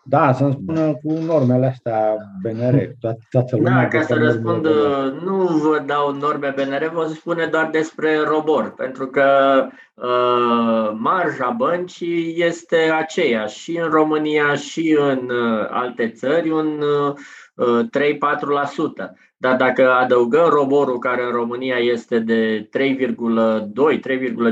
Da, 0.09 0.33
să-mi 0.33 0.53
spună 0.61 0.93
cu 0.93 1.13
normele 1.25 1.65
astea 1.65 2.15
BNR. 2.41 2.75
Toată, 2.99 3.19
toată 3.29 3.55
lumea 3.55 3.81
da, 3.81 3.87
ca 3.87 4.01
să 4.01 4.13
răspund, 4.13 4.67
nu 5.23 5.35
vă 5.35 5.83
dau 5.85 6.13
norme 6.13 6.53
BNR, 6.55 6.91
vă 6.93 7.05
spune 7.13 7.45
doar 7.45 7.69
despre 7.71 8.17
robor, 8.17 8.73
pentru 8.73 9.07
că 9.07 9.25
uh, 9.93 10.91
marja 10.97 11.49
băncii 11.57 12.35
este 12.37 12.75
aceeași 12.75 13.59
și 13.59 13.77
în 13.77 13.89
România 13.89 14.55
și 14.55 14.97
în 14.99 15.29
uh, 15.29 15.67
alte 15.69 16.09
țări, 16.09 16.49
un 16.49 16.81
uh, 16.81 17.15
3-4%. 19.05 19.11
Dar 19.37 19.55
dacă 19.55 19.91
adăugăm 19.91 20.49
roborul 20.49 20.99
care 20.99 21.23
în 21.23 21.31
România 21.31 21.77
este 21.77 22.19
de 22.19 22.69
3,2, 22.77 23.99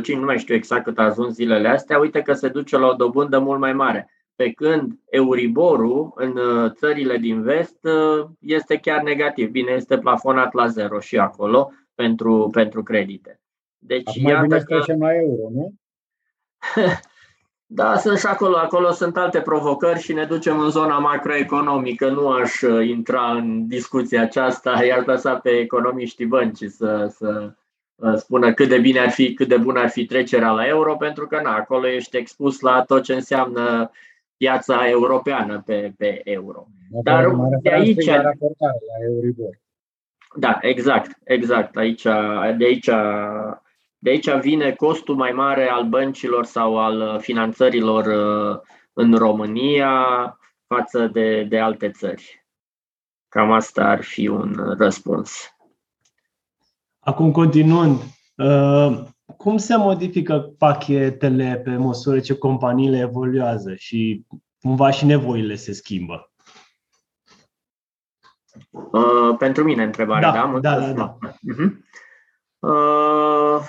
3,5, 0.04 0.16
nu 0.16 0.26
mai 0.26 0.38
știu 0.38 0.56
exact 0.56 0.84
cât 0.84 1.00
a 1.00 1.04
ajuns 1.04 1.34
zilele 1.34 1.68
astea, 1.68 2.00
uite 2.00 2.22
că 2.22 2.34
se 2.34 2.48
duce 2.48 2.78
la 2.78 2.88
o 2.88 2.94
dobândă 2.94 3.40
mult 3.40 3.60
mai 3.60 3.74
mare. 3.74 4.10
Pe 4.36 4.52
când 4.52 5.00
Euriborul 5.10 6.12
în 6.16 6.38
uh, 6.38 6.72
țările 6.72 7.18
din 7.18 7.42
vest 7.42 7.78
uh, 7.82 8.26
este 8.40 8.78
chiar 8.78 9.02
negativ. 9.02 9.50
Bine, 9.50 9.72
este 9.72 9.98
plafonat 9.98 10.54
la 10.54 10.68
zero 10.68 11.00
și 11.00 11.18
acolo 11.18 11.72
pentru, 11.96 12.50
pentru 12.52 12.84
credite. 12.84 13.40
Deci, 13.78 14.08
Acum 14.08 14.30
iată 14.30 14.48
mai 14.48 14.64
bine 14.68 14.80
că... 14.80 14.96
la 14.98 15.16
euro, 15.16 15.50
nu? 15.52 15.74
Da, 17.68 17.98
sunt 17.98 18.20
și 18.20 18.26
acolo. 18.26 18.58
Acolo 18.58 18.92
sunt 18.92 19.18
alte 19.18 19.42
provocări 19.42 20.00
și 20.00 20.14
ne 20.14 20.26
ducem 20.26 20.60
în 20.60 20.70
zona 20.70 21.00
macroeconomică. 21.00 22.10
Nu 22.10 22.30
aș 22.30 22.62
uh, 22.62 22.88
intra 22.88 23.32
în 23.32 23.68
discuția 23.68 24.22
aceasta, 24.22 24.80
i-ar 24.86 25.06
lăsa 25.06 25.36
pe 25.36 25.50
economiștii 25.50 26.26
băncii 26.26 26.70
să, 26.70 27.14
să 27.18 27.54
uh, 27.96 28.14
spună 28.16 28.54
cât 28.54 28.70
de 28.70 28.80
bine 28.80 29.00
ar 29.00 29.10
fi, 29.10 29.34
cât 29.34 29.48
de 29.48 29.58
bun 29.58 29.78
ar 29.78 29.90
fi 29.90 30.06
trecerea 30.06 30.52
la 30.52 30.68
euro, 30.68 30.96
pentru 30.96 31.28
că 31.28 31.42
na, 31.42 31.56
acolo 31.56 31.88
ești 31.88 32.18
expus 32.18 32.60
la 32.60 32.84
tot 32.84 33.04
ce 33.04 33.14
înseamnă 33.14 33.92
piața 34.38 34.90
europeană 34.90 35.62
pe, 35.66 35.94
pe 35.98 36.22
euro. 36.24 36.68
Dar 37.04 37.32
de 37.62 37.70
aici. 37.70 38.06
La 38.06 38.32
Euribor. 39.04 39.60
Da, 40.38 40.58
exact, 40.62 41.18
exact. 41.24 41.76
Aici, 41.76 42.04
de 42.58 42.66
aici 42.66 42.90
de 44.06 44.12
aici 44.12 44.30
vine 44.42 44.72
costul 44.72 45.16
mai 45.16 45.32
mare 45.32 45.70
al 45.70 45.86
băncilor 45.88 46.46
sau 46.46 46.80
al 46.80 47.02
uh, 47.02 47.20
finanțărilor 47.20 48.06
uh, 48.06 48.62
în 48.94 49.14
România 49.14 50.06
față 50.68 51.08
de, 51.08 51.44
de 51.44 51.60
alte 51.60 51.90
țări. 51.90 52.46
Cam 53.30 53.52
asta 53.52 53.84
ar 53.84 54.04
fi 54.04 54.28
un 54.28 54.76
răspuns. 54.78 55.56
Acum, 57.00 57.32
continuând, 57.32 58.00
uh, 58.36 59.04
cum 59.38 59.58
se 59.58 59.76
modifică 59.76 60.54
pachetele 60.58 61.62
pe 61.64 61.76
măsură 61.76 62.20
ce 62.20 62.38
companiile 62.38 62.98
evoluează 62.98 63.76
și 63.76 64.26
cumva 64.62 64.92
și 64.92 65.06
nevoile 65.06 65.56
se 65.56 65.74
schimbă? 65.74 66.30
pentru 69.38 69.64
mine 69.64 69.84
întrebarea, 69.84 70.32
da? 70.32 70.60
Da, 70.62 70.80
da, 70.80 70.86
da. 70.86 70.94
da. 70.94 71.18
Uh-huh. 71.32 71.72
Uh, 72.60 73.62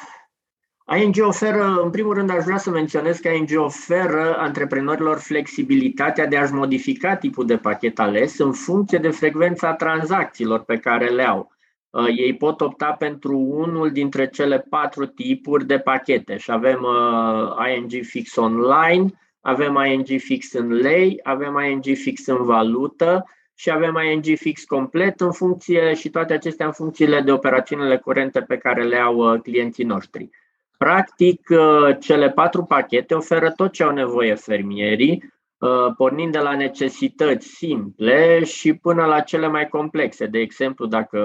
ING 1.02 1.14
oferă, 1.20 1.80
în 1.82 1.90
primul 1.90 2.14
rând 2.14 2.30
aș 2.30 2.44
vrea 2.44 2.58
să 2.58 2.70
menționez 2.70 3.18
că 3.18 3.28
ING 3.28 3.50
oferă 3.56 4.36
antreprenorilor 4.38 5.18
flexibilitatea 5.18 6.26
de 6.26 6.36
a-și 6.36 6.52
modifica 6.52 7.16
tipul 7.16 7.46
de 7.46 7.56
pachet 7.56 7.98
ales 7.98 8.38
în 8.38 8.52
funcție 8.52 8.98
de 8.98 9.10
frecvența 9.10 9.74
tranzacțiilor 9.74 10.60
pe 10.60 10.76
care 10.76 11.08
le 11.08 11.22
au. 11.22 11.55
Uh, 11.96 12.08
ei 12.16 12.36
pot 12.36 12.60
opta 12.60 12.92
pentru 12.92 13.38
unul 13.38 13.90
dintre 13.90 14.28
cele 14.28 14.66
patru 14.70 15.06
tipuri 15.06 15.66
de 15.66 15.78
pachete 15.78 16.36
și 16.36 16.50
avem 16.50 16.82
uh, 16.82 17.76
ING 17.76 18.04
Fix 18.04 18.36
Online, 18.36 19.06
avem 19.40 19.84
ING 19.92 20.20
Fix 20.20 20.52
în 20.52 20.72
lei, 20.72 21.20
avem 21.22 21.58
ING 21.70 21.96
Fix 21.96 22.26
în 22.26 22.44
valută 22.44 23.24
și 23.54 23.70
avem 23.70 23.96
ING 24.12 24.36
Fix 24.38 24.64
complet 24.64 25.20
în 25.20 25.32
funcție 25.32 25.94
și 25.94 26.10
toate 26.10 26.32
acestea 26.32 26.66
în 26.66 26.72
funcțiile 26.72 27.20
de 27.20 27.32
operațiunile 27.32 27.96
curente 27.96 28.40
pe 28.40 28.56
care 28.56 28.82
le 28.82 28.96
au 28.96 29.16
uh, 29.16 29.40
clienții 29.40 29.84
noștri. 29.84 30.30
Practic, 30.78 31.48
uh, 31.50 31.96
cele 32.00 32.30
patru 32.30 32.64
pachete 32.64 33.14
oferă 33.14 33.50
tot 33.50 33.72
ce 33.72 33.82
au 33.82 33.92
nevoie 33.92 34.34
fermierii, 34.34 35.32
uh, 35.58 35.94
pornind 35.96 36.32
de 36.32 36.38
la 36.38 36.56
necesități 36.56 37.46
simple 37.46 38.44
și 38.44 38.74
până 38.74 39.04
la 39.04 39.20
cele 39.20 39.48
mai 39.48 39.68
complexe. 39.68 40.26
De 40.26 40.38
exemplu, 40.38 40.86
dacă 40.86 41.20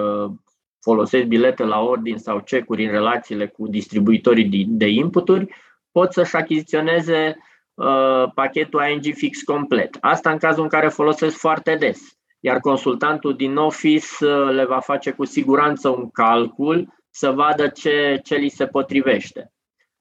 folosesc 0.82 1.26
bilete 1.26 1.64
la 1.64 1.80
ordin 1.80 2.18
sau 2.18 2.40
cecuri 2.40 2.86
în 2.86 2.92
relațiile 2.92 3.48
cu 3.48 3.68
distribuitorii 3.68 4.66
de 4.68 4.88
inputuri, 4.88 5.56
pot 5.92 6.14
să-și 6.14 6.36
achiziționeze 6.36 7.38
uh, 7.74 8.32
pachetul 8.34 8.84
ING 8.90 9.16
fix 9.16 9.42
complet. 9.42 9.98
Asta 10.00 10.32
în 10.32 10.38
cazul 10.38 10.64
în 10.64 10.70
care 10.70 10.88
folosesc 10.88 11.38
foarte 11.38 11.76
des. 11.76 12.00
Iar 12.40 12.60
consultantul 12.60 13.36
din 13.36 13.56
office 13.56 14.26
le 14.52 14.66
va 14.66 14.80
face 14.80 15.12
cu 15.12 15.26
siguranță 15.26 15.90
un 15.90 16.10
calcul 16.10 16.94
să 17.10 17.32
vadă 17.32 17.68
ce, 17.68 18.20
ce 18.24 18.36
li 18.36 18.50
se 18.50 18.66
potrivește. 18.66 19.52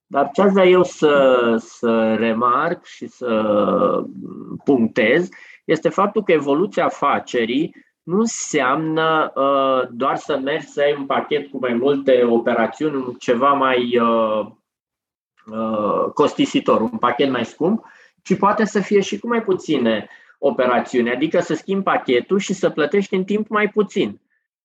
Dar 0.07 0.31
ce 0.33 0.43
aș 0.43 0.53
vrea 0.53 0.67
eu 0.67 0.83
să, 0.83 1.55
să 1.59 2.15
remarc 2.15 2.85
și 2.85 3.07
să 3.07 4.03
punctez 4.65 5.29
este 5.65 5.89
faptul 5.89 6.23
că 6.23 6.33
evoluția 6.33 6.85
afacerii 6.85 7.75
nu 8.03 8.19
înseamnă 8.19 9.33
uh, 9.35 9.89
doar 9.91 10.17
să 10.17 10.39
mergi 10.39 10.67
să 10.67 10.81
ai 10.81 10.95
un 10.99 11.07
pachet 11.07 11.51
cu 11.51 11.59
mai 11.61 11.75
multe 11.75 12.25
operațiuni, 12.25 13.17
ceva 13.19 13.53
mai 13.53 13.99
uh, 13.99 14.47
uh, 15.47 16.11
costisitor, 16.15 16.81
un 16.81 16.99
pachet 16.99 17.31
mai 17.31 17.45
scump, 17.45 17.85
ci 18.23 18.37
poate 18.37 18.65
să 18.65 18.81
fie 18.81 19.01
și 19.01 19.19
cu 19.19 19.27
mai 19.27 19.43
puține 19.43 20.09
operațiuni, 20.39 21.11
adică 21.11 21.41
să 21.41 21.55
schimbi 21.55 21.85
pachetul 21.85 22.39
și 22.39 22.53
să 22.53 22.71
plătești 22.71 23.15
în 23.15 23.25
timp 23.25 23.49
mai 23.49 23.69
puțin. 23.69 24.21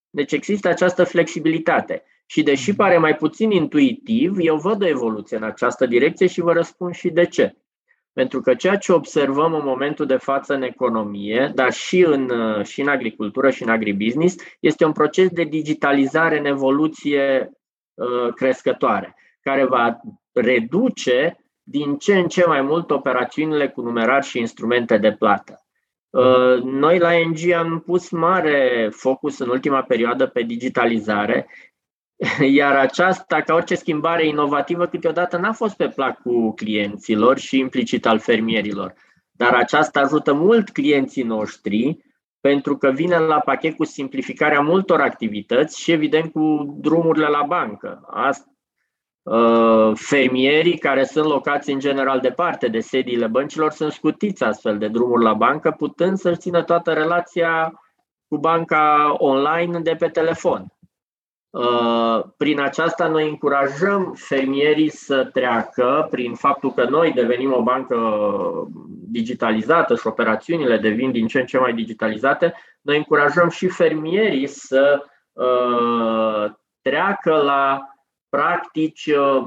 Deci 0.09 0.31
există 0.31 0.67
această 0.67 1.03
flexibilitate. 1.03 2.03
Și 2.25 2.43
deși 2.43 2.69
mhm. 2.69 2.77
pare 2.77 2.97
mai 2.97 3.15
puțin 3.15 3.51
intuitiv, 3.51 4.37
eu 4.39 4.55
văd 4.57 4.81
o 4.81 4.87
evoluție 4.87 5.37
în 5.37 5.43
această 5.43 5.85
direcție 5.85 6.27
și 6.27 6.41
vă 6.41 6.53
răspund 6.53 6.93
și 6.93 7.09
de 7.09 7.25
ce. 7.25 7.55
Pentru 8.15 8.41
că 8.41 8.54
ceea 8.54 8.78
ce 8.78 8.91
observăm 8.91 9.54
în 9.54 9.62
momentul 9.63 10.06
de 10.06 10.15
față 10.15 10.54
în 10.54 10.62
economie, 10.62 11.51
dar 11.56 11.71
și 11.71 11.99
în, 11.99 12.32
și 12.63 12.82
în 12.82 12.88
agricultură 12.88 13.49
și 13.49 13.63
în 13.63 13.69
agribusiness, 13.69 14.36
este 14.60 14.86
un 14.86 14.91
proces 14.91 15.30
de 15.30 15.43
digitalizare 15.43 16.39
în 16.39 16.45
evoluție 16.45 17.51
uh, 17.93 18.34
crescătoare, 18.34 19.15
care 19.41 19.65
va 19.65 19.99
reduce 20.34 21.38
din 21.63 21.97
ce 21.97 22.17
în 22.17 22.28
ce 22.28 22.45
mai 22.45 22.62
mult 22.62 22.91
operațiunile 22.91 23.69
cu 23.69 23.82
numerar 23.82 24.23
și 24.23 24.39
instrumente 24.39 24.97
de 24.97 25.12
plată. 25.12 25.65
Uh, 26.10 26.62
noi 26.63 26.99
la 26.99 27.12
NG 27.12 27.51
am 27.51 27.80
pus 27.86 28.10
mare 28.10 28.89
focus 28.91 29.39
în 29.39 29.49
ultima 29.49 29.82
perioadă 29.84 30.28
pe 30.28 30.41
digitalizare 30.41 31.47
iar 32.60 32.75
aceasta, 32.75 33.41
ca 33.41 33.54
orice 33.54 33.75
schimbare 33.75 34.28
inovativă, 34.28 34.86
câteodată 34.86 35.38
n-a 35.38 35.54
fost 35.54 35.75
pe 35.75 35.88
placul 35.88 36.54
clienților 36.54 37.38
și 37.38 37.58
implicit 37.58 38.06
al 38.06 38.19
fermierilor. 38.19 38.93
Dar 39.32 39.54
aceasta 39.54 39.99
ajută 39.99 40.34
mult 40.34 40.69
clienții 40.69 41.23
noștri 41.23 42.04
pentru 42.39 42.78
că 42.78 42.89
vine 42.89 43.17
la 43.17 43.39
pachet 43.39 43.75
cu 43.75 43.84
simplificarea 43.84 44.60
multor 44.60 45.01
activități 45.01 45.82
și, 45.82 45.91
evident, 45.91 46.32
cu 46.32 46.75
drumurile 46.80 47.28
la 47.28 47.43
bancă. 47.47 48.08
Uh, 49.23 49.91
fermierii 49.95 50.78
care 50.78 51.04
sunt 51.04 51.25
locați 51.25 51.71
în 51.71 51.80
general 51.80 52.19
departe 52.19 52.67
de 52.67 52.80
sediile 52.80 53.28
băncilor 53.28 53.71
sunt 53.71 53.91
scutiți 53.91 54.43
astfel 54.43 54.78
de 54.78 54.88
drumuri 54.88 55.23
la 55.23 55.34
bancă, 55.34 55.71
putând 55.78 56.17
să-și 56.17 56.38
țină 56.38 56.63
toată 56.63 56.93
relația 56.93 57.82
cu 58.28 58.38
banca 58.38 59.15
online 59.17 59.80
de 59.80 59.95
pe 59.99 60.08
telefon. 60.08 60.74
Uh, 61.55 62.23
prin 62.37 62.59
aceasta 62.59 63.07
noi 63.07 63.29
încurajăm 63.29 64.13
fermierii 64.17 64.89
să 64.89 65.23
treacă, 65.23 66.07
prin 66.09 66.33
faptul 66.33 66.73
că 66.73 66.83
noi 66.83 67.11
devenim 67.11 67.53
o 67.53 67.63
bancă 67.63 67.97
digitalizată 69.09 69.95
și 69.95 70.07
operațiunile 70.07 70.77
devin 70.77 71.11
din 71.11 71.27
ce 71.27 71.39
în 71.39 71.45
ce 71.45 71.57
mai 71.57 71.73
digitalizate, 71.73 72.53
noi 72.81 72.97
încurajăm 72.97 73.49
și 73.49 73.67
fermierii 73.67 74.47
să 74.47 75.03
uh, 75.33 76.51
treacă 76.81 77.35
la 77.35 77.81
practici, 78.29 79.05
uh, 79.05 79.45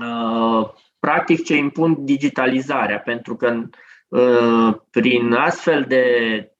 uh, 0.00 0.68
practic 0.98 1.44
ce 1.44 1.56
impun 1.56 2.04
digitalizarea, 2.04 2.98
pentru 2.98 3.36
că 3.36 3.62
uh, 4.08 4.74
prin 4.90 5.32
astfel 5.32 5.84
de 5.88 6.02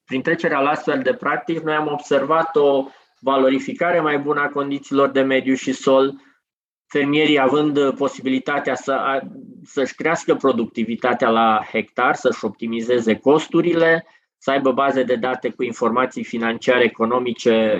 prin 0.04 0.22
trecerea 0.22 0.60
la 0.60 0.70
astfel 0.70 1.02
de 1.02 1.14
practici, 1.14 1.58
noi 1.58 1.74
am 1.74 1.86
observat 1.92 2.56
o 2.56 2.84
valorificare 3.20 4.00
mai 4.00 4.18
bună 4.18 4.40
a 4.40 4.48
condițiilor 4.48 5.10
de 5.10 5.20
mediu 5.20 5.54
și 5.54 5.72
sol, 5.72 6.14
fermierii 6.86 7.40
având 7.40 7.90
posibilitatea 7.90 8.74
să, 8.74 9.20
să-și 9.64 9.94
crească 9.94 10.34
productivitatea 10.34 11.30
la 11.30 11.60
hectar, 11.72 12.14
să-și 12.14 12.44
optimizeze 12.44 13.14
costurile, 13.16 14.06
să 14.38 14.50
aibă 14.50 14.72
baze 14.72 15.02
de 15.02 15.14
date 15.14 15.50
cu 15.50 15.62
informații 15.62 16.24
financiare, 16.24 16.84
economice 16.84 17.76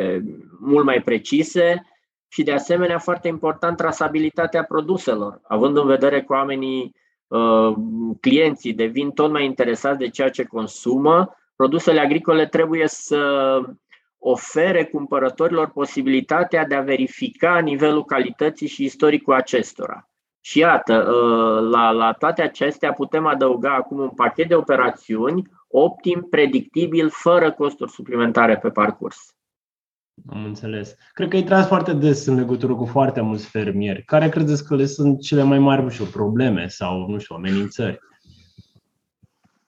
mult 0.61 0.85
mai 0.85 1.03
precise 1.03 1.83
și, 2.29 2.43
de 2.43 2.53
asemenea, 2.53 2.99
foarte 2.99 3.29
important, 3.29 3.77
trasabilitatea 3.77 4.65
produselor, 4.65 5.41
având 5.43 5.77
în 5.77 5.87
vedere 5.87 6.23
că 6.23 6.33
oamenii, 6.33 6.95
uh, 7.27 7.73
clienții 8.21 8.73
devin 8.73 9.11
tot 9.11 9.31
mai 9.31 9.45
interesați 9.45 9.99
de 9.99 10.09
ceea 10.09 10.31
ce 10.31 10.45
consumă, 10.45 11.37
produsele 11.57 12.01
agricole 12.01 12.47
trebuie 12.47 12.89
să 12.89 13.61
ofere 14.19 14.85
cumpărătorilor 14.85 15.71
posibilitatea 15.71 16.67
de 16.67 16.75
a 16.75 16.81
verifica 16.81 17.59
nivelul 17.59 18.05
calității 18.05 18.69
și 18.69 18.85
istoricul 18.85 19.35
acestora. 19.35 20.09
Și 20.41 20.59
iată, 20.59 21.11
uh, 21.11 21.71
la, 21.71 21.91
la 21.91 22.13
toate 22.13 22.43
acestea 22.43 22.93
putem 22.93 23.27
adăuga 23.27 23.75
acum 23.75 23.99
un 23.99 24.11
pachet 24.11 24.49
de 24.49 24.55
operațiuni 24.55 25.43
optim, 25.69 26.27
predictibil, 26.31 27.11
fără 27.11 27.53
costuri 27.53 27.91
suplimentare 27.91 28.57
pe 28.57 28.69
parcurs. 28.69 29.33
Am 30.27 30.45
înțeles. 30.45 30.95
Cred 31.13 31.29
că 31.29 31.37
îi 31.37 31.45
tras 31.45 31.67
foarte 31.67 31.93
des 31.93 32.27
în 32.27 32.35
legătură 32.35 32.75
cu 32.75 32.85
foarte 32.85 33.21
mulți 33.21 33.49
fermieri. 33.49 34.03
Care 34.05 34.29
credeți 34.29 34.67
că 34.67 34.75
le 34.75 34.87
sunt 34.87 35.21
cele 35.21 35.43
mai 35.43 35.59
mari, 35.59 35.83
nu 35.83 35.89
știu, 35.89 36.05
probleme 36.05 36.67
sau, 36.67 37.07
nu 37.09 37.19
știu, 37.19 37.35
amenințări? 37.35 37.99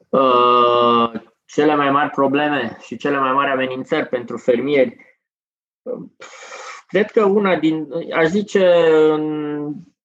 Uh, 0.08 1.12
cele 1.52 1.74
mai 1.74 1.90
mari 1.90 2.10
probleme 2.10 2.76
și 2.80 2.96
cele 2.96 3.18
mai 3.18 3.32
mari 3.32 3.50
amenințări 3.50 4.06
pentru 4.06 4.36
fermieri. 4.36 4.96
Cred 6.86 7.10
că 7.10 7.24
una 7.24 7.56
din, 7.56 7.88
aș 8.12 8.26
zice, 8.26 8.74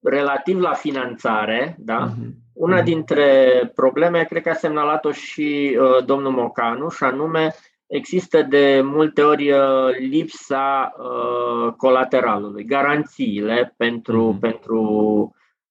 relativ 0.02 0.60
la 0.60 0.74
finanțare, 0.74 1.76
da? 1.80 2.10
Uh-huh. 2.10 2.44
Una 2.54 2.76
mhm. 2.76 2.86
dintre 2.86 3.72
probleme, 3.76 4.24
cred 4.24 4.42
că 4.42 4.50
a 4.50 4.54
semnalat-o 4.54 5.12
și 5.12 5.78
uh, 5.80 6.06
domnul 6.06 6.32
Mocanu, 6.32 6.90
și 6.90 7.04
anume 7.04 7.54
există 7.88 8.42
de 8.42 8.82
multe 8.84 9.22
ori 9.22 9.52
uh, 9.52 9.96
lipsa 9.98 10.96
uh, 10.98 11.74
colateralului, 11.74 12.66
garanțiile 12.66 13.74
pentru, 13.78 14.34
uh-huh. 14.36 14.40
pentru 14.40 14.82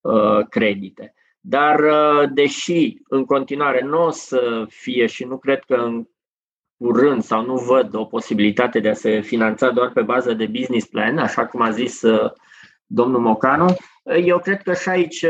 uh, 0.01 0.47
credite. 0.49 1.15
Dar, 1.47 1.81
uh, 1.81 2.31
deși 2.33 2.97
în 3.09 3.25
continuare 3.25 3.81
nu 3.83 4.05
o 4.05 4.11
să 4.11 4.65
fie 4.69 5.07
și 5.07 5.25
nu 5.25 5.39
cred 5.39 5.63
că 5.67 5.75
în 5.75 6.05
curând 6.77 7.23
sau 7.23 7.45
nu 7.45 7.55
văd 7.55 7.95
o 7.95 8.05
posibilitate 8.05 8.81
de 8.81 8.89
a 8.89 8.95
se 8.95 9.21
finanța 9.21 9.71
doar 9.71 9.91
pe 9.91 10.03
bază 10.03 10.33
de 10.33 10.47
business 10.47 10.87
plan, 10.87 11.19
așa 11.19 11.47
cum 11.47 11.61
a 11.61 11.71
zis 11.71 12.03
uh, 12.03 12.31
domnul 12.87 13.21
Mocanu, 13.21 13.65
uh, 13.65 14.23
eu 14.25 14.39
cred 14.39 14.63
că 14.63 14.75
și 14.75 14.89
aici 14.89 15.27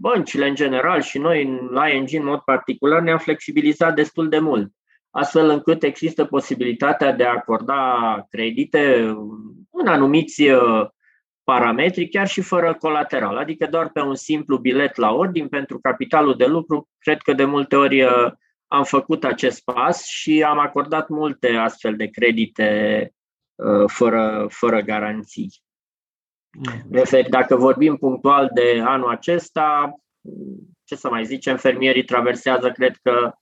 băncile 0.00 0.48
în 0.48 0.54
general 0.54 1.00
și 1.00 1.18
noi 1.18 1.68
la 1.70 1.88
ING 1.88 2.08
în 2.12 2.24
mod 2.24 2.38
particular 2.38 3.00
ne-am 3.00 3.18
flexibilizat 3.18 3.94
destul 3.94 4.28
de 4.28 4.38
mult, 4.38 4.72
astfel 5.10 5.48
încât 5.48 5.82
există 5.82 6.24
posibilitatea 6.24 7.12
de 7.12 7.24
a 7.24 7.32
acorda 7.32 8.26
credite 8.30 9.14
în 9.70 9.86
anumiți 9.86 10.42
parametri, 11.44 12.08
chiar 12.08 12.26
și 12.28 12.40
fără 12.40 12.74
colateral, 12.74 13.36
adică 13.36 13.66
doar 13.66 13.88
pe 13.88 14.00
un 14.00 14.14
simplu 14.14 14.56
bilet 14.58 14.96
la 14.96 15.12
ordin 15.12 15.48
pentru 15.48 15.78
capitalul 15.80 16.36
de 16.36 16.46
lucru. 16.46 16.88
Cred 16.98 17.20
că 17.20 17.32
de 17.32 17.44
multe 17.44 17.76
ori 17.76 18.02
uh, 18.02 18.32
am 18.66 18.84
făcut 18.84 19.24
acest 19.24 19.64
pas 19.64 20.04
și 20.04 20.42
am 20.42 20.58
acordat 20.58 21.08
multe 21.08 21.48
astfel 21.48 21.96
de 21.96 22.06
credite 22.06 23.10
uh, 23.54 23.84
fără, 23.86 24.46
fără 24.50 24.80
garanții. 24.80 25.62
Refer, 26.90 27.28
dacă 27.28 27.56
vorbim 27.56 27.96
punctual 27.96 28.50
de 28.54 28.82
anul 28.84 29.10
acesta, 29.10 29.94
ce 30.84 30.96
să 30.96 31.08
mai 31.08 31.24
zicem, 31.24 31.56
fermierii 31.56 32.04
traversează, 32.04 32.70
cred 32.70 32.96
că, 33.02 33.32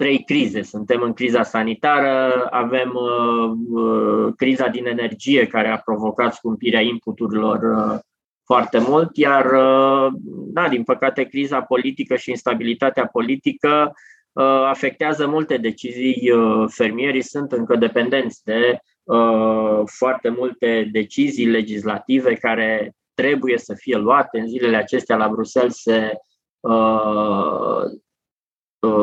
trei 0.00 0.24
crize. 0.24 0.62
Suntem 0.62 1.02
în 1.02 1.12
criza 1.12 1.42
sanitară, 1.42 2.46
avem 2.50 2.92
uh, 2.94 3.50
uh, 3.70 4.32
criza 4.36 4.68
din 4.68 4.86
energie 4.86 5.46
care 5.46 5.68
a 5.68 5.78
provocat 5.78 6.34
scumpirea 6.34 6.80
inputurilor 6.80 7.58
uh, 7.62 7.98
foarte 8.44 8.78
mult, 8.78 9.16
iar, 9.16 9.44
uh, 9.44 10.12
da, 10.52 10.68
din 10.68 10.82
păcate, 10.82 11.22
criza 11.22 11.60
politică 11.60 12.16
și 12.16 12.30
instabilitatea 12.30 13.06
politică 13.06 13.92
uh, 14.32 14.64
afectează 14.68 15.26
multe 15.26 15.56
decizii. 15.56 16.30
Uh, 16.30 16.64
fermierii 16.68 17.22
sunt 17.22 17.52
încă 17.52 17.76
dependenți 17.76 18.44
de 18.44 18.78
uh, 19.02 19.80
foarte 19.84 20.28
multe 20.28 20.88
decizii 20.92 21.46
legislative 21.46 22.34
care 22.34 22.92
trebuie 23.14 23.58
să 23.58 23.74
fie 23.74 23.96
luate. 23.96 24.38
În 24.38 24.46
zilele 24.46 24.76
acestea 24.76 25.16
la 25.16 25.28
Bruxelles 25.28 25.76
se 25.76 26.12
uh, 26.12 26.18
Uh, 26.60 27.84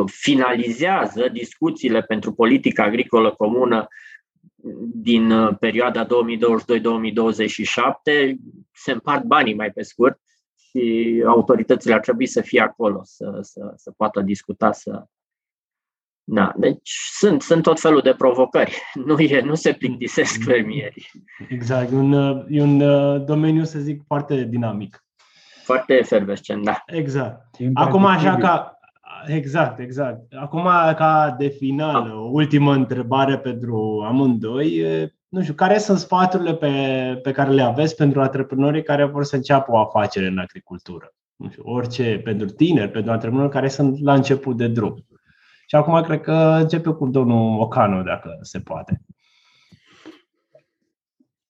finalizează 0.05 1.29
discuțiile 1.31 2.01
pentru 2.01 2.33
politica 2.33 2.83
agricolă 2.83 3.31
comună 3.31 3.87
din 4.93 5.31
uh, 5.31 5.57
perioada 5.59 6.05
2022-2027, 6.05 6.09
se 8.71 8.91
împart 8.91 9.23
banii 9.23 9.55
mai 9.55 9.71
pe 9.71 9.81
scurt 9.81 10.19
și 10.55 11.23
autoritățile 11.27 11.93
ar 11.93 11.99
trebui 11.99 12.25
să 12.25 12.41
fie 12.41 12.61
acolo, 12.61 13.01
să, 13.03 13.39
să, 13.41 13.73
să 13.75 13.91
poată 13.97 14.21
discuta, 14.21 14.71
să, 14.71 15.05
da, 16.23 16.53
deci 16.55 16.91
sunt, 17.11 17.41
sunt 17.41 17.63
tot 17.63 17.79
felul 17.79 18.01
de 18.01 18.13
provocări. 18.13 18.81
Nu, 19.05 19.19
e, 19.19 19.41
nu 19.41 19.55
se 19.55 19.73
plictisesc 19.73 20.43
fermierii. 20.43 21.11
Exact, 21.49 21.91
e 21.91 21.95
un, 21.95 22.13
e 22.49 22.61
un 22.61 22.79
uh, 22.79 23.25
domeniu, 23.25 23.63
să 23.63 23.79
zic, 23.79 24.01
foarte 24.07 24.43
dinamic. 24.43 25.05
Foarte 25.63 25.93
efervescent, 25.93 26.63
da. 26.63 26.83
Exact. 26.85 27.41
Acum, 27.73 28.05
așa 28.05 28.35
ca, 28.35 28.76
Exact, 29.25 29.79
exact. 29.79 30.33
Acum, 30.33 30.63
ca 30.95 31.35
de 31.37 31.47
final, 31.47 32.11
o 32.11 32.29
ultimă 32.31 32.73
întrebare 32.73 33.37
pentru 33.37 34.03
amândoi. 34.07 34.83
Nu 35.27 35.41
știu, 35.41 35.53
care 35.53 35.77
sunt 35.77 35.97
sfaturile 35.97 36.55
pe, 36.55 36.69
pe 37.23 37.31
care 37.31 37.49
le 37.49 37.61
aveți 37.61 37.95
pentru 37.95 38.21
antreprenorii 38.21 38.83
care 38.83 39.05
vor 39.05 39.23
să 39.23 39.35
înceapă 39.35 39.71
o 39.71 39.77
afacere 39.77 40.27
în 40.27 40.37
agricultură? 40.37 41.13
Nu 41.35 41.49
știu, 41.49 41.63
orice, 41.65 42.19
pentru 42.23 42.47
tineri, 42.47 42.91
pentru 42.91 43.11
antreprenori 43.11 43.51
care 43.51 43.67
sunt 43.67 43.99
la 43.99 44.13
început 44.13 44.57
de 44.57 44.67
drum. 44.67 45.05
Și 45.67 45.75
acum 45.75 46.01
cred 46.01 46.21
că 46.21 46.57
începe 46.61 46.89
cu 46.89 47.07
domnul 47.07 47.59
Ocanu, 47.59 48.03
dacă 48.03 48.37
se 48.41 48.59
poate. 48.59 49.01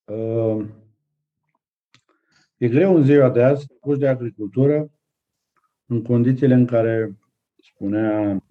Uh, 0.05 0.65
e 2.57 2.67
greu 2.67 2.95
în 2.95 3.03
ziua 3.03 3.29
de 3.29 3.43
azi 3.43 3.65
să 3.65 3.95
de 3.95 4.07
agricultură 4.07 4.91
în 5.85 6.01
condițiile 6.01 6.53
în 6.53 6.65
care 6.65 7.17
spunea 7.57 8.43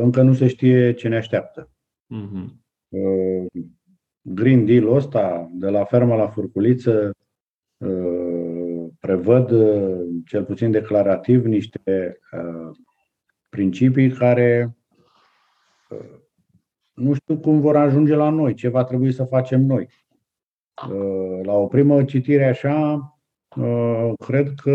încă 0.00 0.22
nu 0.22 0.32
se 0.32 0.46
știe 0.46 0.92
ce 0.92 1.08
ne 1.08 1.16
așteaptă. 1.16 1.70
Uh-huh. 2.14 2.60
Green 4.20 4.66
Deal-ul 4.66 4.96
ăsta, 4.96 5.50
de 5.52 5.68
la 5.68 5.84
fermă 5.84 6.14
la 6.14 6.28
furculiță, 6.28 7.14
uh, 7.76 8.86
prevăd, 9.00 9.50
uh, 9.50 10.08
cel 10.26 10.44
puțin 10.44 10.70
declarativ, 10.70 11.44
niște 11.44 12.18
uh, 12.32 12.76
principii 13.48 14.10
care 14.10 14.76
nu 16.92 17.12
știu 17.14 17.38
cum 17.38 17.60
vor 17.60 17.76
ajunge 17.76 18.14
la 18.14 18.28
noi, 18.28 18.54
ce 18.54 18.68
va 18.68 18.84
trebui 18.84 19.12
să 19.12 19.24
facem 19.24 19.60
noi. 19.60 19.88
La 21.42 21.52
o 21.52 21.66
primă 21.66 22.04
citire 22.04 22.44
așa, 22.44 22.94
Uh, 22.94 23.21
cred 24.18 24.52
că 24.62 24.70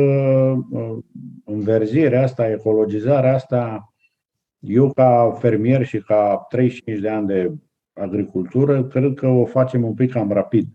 uh, 0.72 0.98
înverzirea 1.46 2.24
asta, 2.24 2.50
ecologizarea 2.50 3.34
asta, 3.34 3.94
eu 4.60 4.94
ca 4.94 5.38
fermier 5.40 5.86
și 5.86 6.00
ca 6.00 6.46
35 6.50 7.00
de 7.00 7.10
ani 7.10 7.28
de 7.28 7.52
agricultură, 7.94 8.84
cred 8.84 9.14
că 9.14 9.28
o 9.28 9.46
facem 9.46 9.84
un 9.84 9.94
pic 9.94 10.12
cam 10.12 10.32
rapid. 10.32 10.68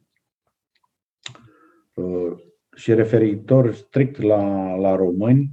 și 2.76 2.94
referitor 2.94 3.72
strict 3.72 4.20
la, 4.20 4.74
la 4.74 4.96
români, 4.96 5.50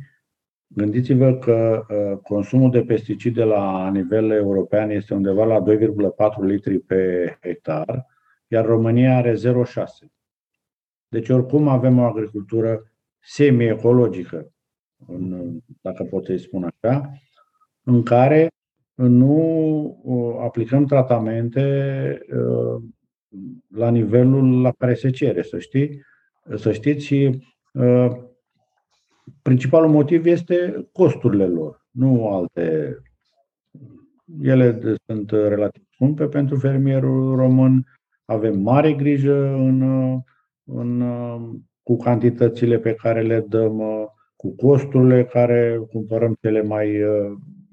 gândiți-vă 0.67 1.33
că 1.33 1.85
consumul 2.23 2.71
de 2.71 2.81
pesticide 2.81 3.43
la 3.43 3.89
nivel 3.89 4.31
european 4.31 4.89
este 4.89 5.13
undeva 5.13 5.45
la 5.45 5.63
2,4 5.63 6.45
litri 6.45 6.79
pe 6.79 7.37
hectar, 7.41 8.05
iar 8.47 8.65
România 8.65 9.17
are 9.17 9.33
0,6. 9.33 10.18
Deci 11.09 11.29
oricum 11.29 11.67
avem 11.67 11.99
o 11.99 12.03
agricultură 12.03 12.91
semi-ecologică, 13.19 14.51
dacă 15.81 16.03
pot 16.03 16.25
să-i 16.25 16.39
spun 16.39 16.63
așa, 16.63 17.11
în 17.83 18.03
care 18.03 18.47
nu 18.95 20.39
aplicăm 20.41 20.85
tratamente 20.85 21.61
la 23.67 23.89
nivelul 23.89 24.61
la 24.61 24.71
care 24.77 24.93
se 24.93 25.09
cere, 25.09 25.41
să 25.41 25.59
știi. 25.59 26.01
Să 26.55 26.71
știți 26.71 27.05
și 27.05 27.43
principalul 29.41 29.89
motiv 29.89 30.25
este 30.25 30.87
costurile 30.91 31.45
lor, 31.45 31.87
nu 31.91 32.33
alte. 32.33 32.97
Ele 34.41 34.95
sunt 35.05 35.31
relativ 35.31 35.83
scumpe 35.93 36.27
pentru 36.27 36.57
fermierul 36.57 37.35
român, 37.35 37.85
avem 38.25 38.59
mare 38.59 38.93
grijă 38.93 39.47
în, 39.47 39.81
în, 40.73 41.03
cu 41.83 41.97
cantitățile 41.97 42.79
pe 42.79 42.93
care 42.93 43.21
le 43.21 43.45
dăm, 43.47 43.81
cu 44.35 44.55
costurile 44.55 45.25
care 45.25 45.81
cumpărăm 45.91 46.37
cele 46.41 46.61
mai 46.61 47.01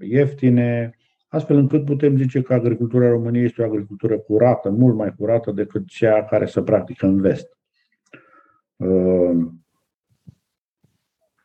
ieftine, 0.01 0.97
astfel 1.29 1.57
încât 1.57 1.85
putem 1.85 2.17
zice 2.17 2.43
că 2.43 2.55
agricultura 2.55 3.09
României 3.09 3.45
este 3.45 3.63
o 3.63 3.65
agricultură 3.65 4.19
curată, 4.19 4.71
mult 4.71 4.97
mai 4.97 5.15
curată 5.19 5.51
decât 5.51 5.87
cea 5.87 6.25
care 6.25 6.47
se 6.47 6.63
practică 6.63 7.07
în 7.07 7.21
vest. 7.21 7.49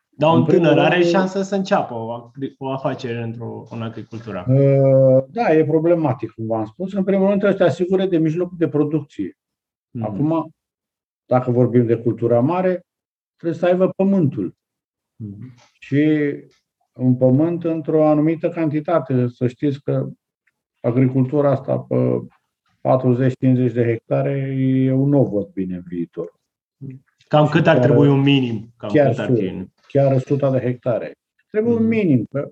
Dar 0.09 0.33
un 0.33 0.43
tânăr 0.43 0.79
are 0.79 1.01
șansă 1.01 1.41
să 1.41 1.55
înceapă 1.55 1.93
o, 1.93 2.31
o 2.57 2.69
afacere 2.69 3.21
într-o 3.21 3.63
în 3.69 3.81
agricultură. 3.81 4.45
Da, 5.27 5.53
e 5.53 5.65
problematic, 5.65 6.31
cum 6.31 6.45
v-am 6.45 6.65
spus. 6.65 6.93
În 6.93 7.03
primul 7.03 7.27
rând 7.27 7.39
trebuie 7.39 7.57
să 7.57 7.63
te 7.63 7.69
asigure 7.69 8.07
de 8.07 8.17
mijlocul 8.17 8.57
de 8.57 8.67
producție. 8.67 9.37
Mm-hmm. 9.37 10.01
Acum, 10.01 10.53
dacă 11.31 11.51
vorbim 11.51 11.85
de 11.85 11.95
cultura 11.95 12.39
mare, 12.39 12.85
trebuie 13.37 13.59
să 13.59 13.65
aibă 13.65 13.89
pământul. 13.95 14.55
Mm-hmm. 15.23 15.71
Și 15.79 16.33
un 16.93 17.15
pământ 17.15 17.63
într-o 17.63 18.07
anumită 18.07 18.49
cantitate. 18.49 19.27
Să 19.27 19.47
știți 19.47 19.81
că 19.81 20.09
agricultura 20.81 21.51
asta 21.51 21.77
pe 21.77 21.95
40-50 23.69 23.73
de 23.73 23.83
hectare 23.83 24.55
eu 24.85 25.05
nu 25.05 25.19
o 25.19 25.23
văd 25.23 25.47
bine 25.47 25.75
în 25.75 25.83
viitor. 25.87 26.33
Cam 27.27 27.47
cât 27.47 27.67
ar 27.67 27.79
trebui 27.79 28.07
un 28.07 28.21
minim? 28.21 28.73
Cam 28.77 28.89
chiar, 28.89 29.09
cât 29.09 29.19
ar 29.19 29.25
trebui? 29.25 29.73
chiar 29.87 30.11
100 30.11 30.49
de 30.49 30.59
hectare. 30.59 31.13
Trebuie 31.51 31.73
mm. 31.73 31.81
un 31.81 31.87
minim. 31.87 32.25
Că 32.25 32.49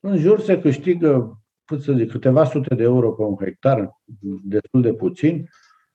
în 0.00 0.16
jur 0.16 0.40
se 0.40 0.60
câștigă, 0.60 1.42
cât 1.64 1.82
să 1.82 1.92
zic, 1.92 2.10
câteva 2.10 2.44
sute 2.44 2.74
de 2.74 2.82
euro 2.82 3.12
pe 3.12 3.22
un 3.22 3.36
hectar, 3.36 4.00
destul 4.44 4.82
de 4.82 4.94
puțin. 4.94 5.48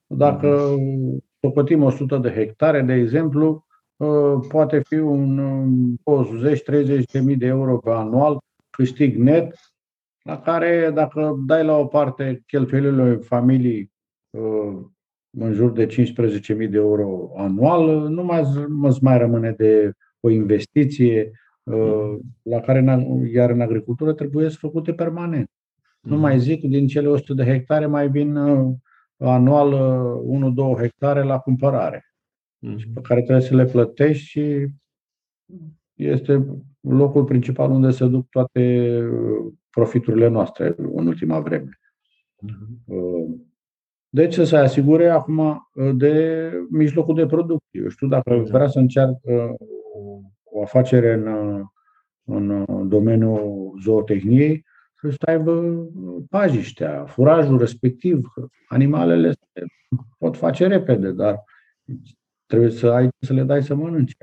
Dacă 0.07 0.75
mm. 0.77 1.24
Socotim 1.45 1.83
100 1.83 2.17
de 2.17 2.29
hectare, 2.29 2.81
de 2.81 2.93
exemplu, 2.93 3.65
ă, 3.99 4.39
poate 4.47 4.81
fi 4.87 4.95
un 4.95 5.41
20-30 5.95 7.11
de 7.11 7.19
mii 7.19 7.35
de 7.35 7.45
euro 7.45 7.77
pe 7.77 7.89
anual 7.89 8.39
câștig 8.69 9.15
net, 9.15 9.55
la 10.21 10.41
care 10.41 10.91
dacă 10.93 11.35
dai 11.45 11.65
la 11.65 11.77
o 11.77 11.85
parte 11.85 12.43
cheltuielile 12.47 13.15
familii 13.15 13.91
ă, 14.37 14.41
în 15.37 15.53
jur 15.53 15.71
de 15.71 15.85
15.000 15.85 16.69
de 16.69 16.77
euro 16.77 17.31
anual, 17.35 18.07
nu 18.09 18.23
mai, 18.23 18.43
mai 19.01 19.17
rămâne 19.17 19.51
de 19.51 19.91
o 20.19 20.29
investiție 20.29 21.31
uh, 21.63 22.17
la 22.41 22.59
care, 22.59 23.05
iar 23.33 23.49
în 23.49 23.61
agricultură, 23.61 24.13
trebuie 24.13 24.49
să 24.49 24.57
făcute 24.59 24.93
permanent. 24.93 25.49
Nu 26.01 26.17
mai 26.17 26.39
zic, 26.39 26.61
din 26.61 26.87
cele 26.87 27.07
100 27.07 27.33
de 27.33 27.43
hectare 27.43 27.85
mai 27.85 28.09
vin 28.09 28.35
uh, 28.35 28.73
anual 29.17 29.73
1-2 30.53 30.55
uh, 30.55 30.75
hectare 30.77 31.23
la 31.23 31.39
cumpărare, 31.39 32.05
pe 32.93 33.01
care 33.01 33.21
trebuie 33.21 33.45
să 33.45 33.55
le 33.55 33.65
plătești 33.65 34.25
și 34.25 34.67
este 35.93 36.45
locul 36.79 37.23
principal 37.23 37.71
unde 37.71 37.91
se 37.91 38.05
duc 38.05 38.29
toate 38.29 38.89
profiturile 39.69 40.27
noastre 40.27 40.73
în 40.77 41.07
ultima 41.07 41.39
vreme. 41.39 41.79
Deci 44.09 44.33
să 44.33 44.43
se 44.43 44.57
asigure 44.57 45.09
acum 45.09 45.69
de 45.93 46.51
mijlocul 46.69 47.15
de 47.15 47.25
producție. 47.25 47.81
Eu 47.81 47.89
știu 47.89 48.07
dacă 48.07 48.33
exact. 48.33 48.51
vrea 48.51 48.67
să 48.67 48.79
încearcă 48.79 49.55
o 50.43 50.61
afacere 50.61 51.13
în, 51.13 51.27
în 52.25 52.65
domeniul 52.89 53.73
zootehniei, 53.83 54.65
să 55.01 55.25
aibă 55.25 55.85
pajiștea, 56.29 57.05
furajul 57.05 57.57
respectiv. 57.57 58.33
Animalele 58.67 59.31
se 59.31 59.63
pot 60.17 60.37
face 60.37 60.67
repede, 60.67 61.11
dar 61.11 61.43
trebuie 62.45 62.71
să 62.71 62.87
ai 62.87 63.09
să 63.19 63.33
le 63.33 63.43
dai 63.43 63.63
să 63.63 63.75
mănânce. 63.75 64.15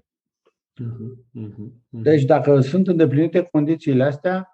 Mhm, 0.80 1.26
mhm, 1.30 1.84
mhm. 1.88 2.02
Deci 2.02 2.24
dacă 2.24 2.60
sunt 2.60 2.88
îndeplinite 2.88 3.42
condițiile 3.42 4.04
astea, 4.04 4.46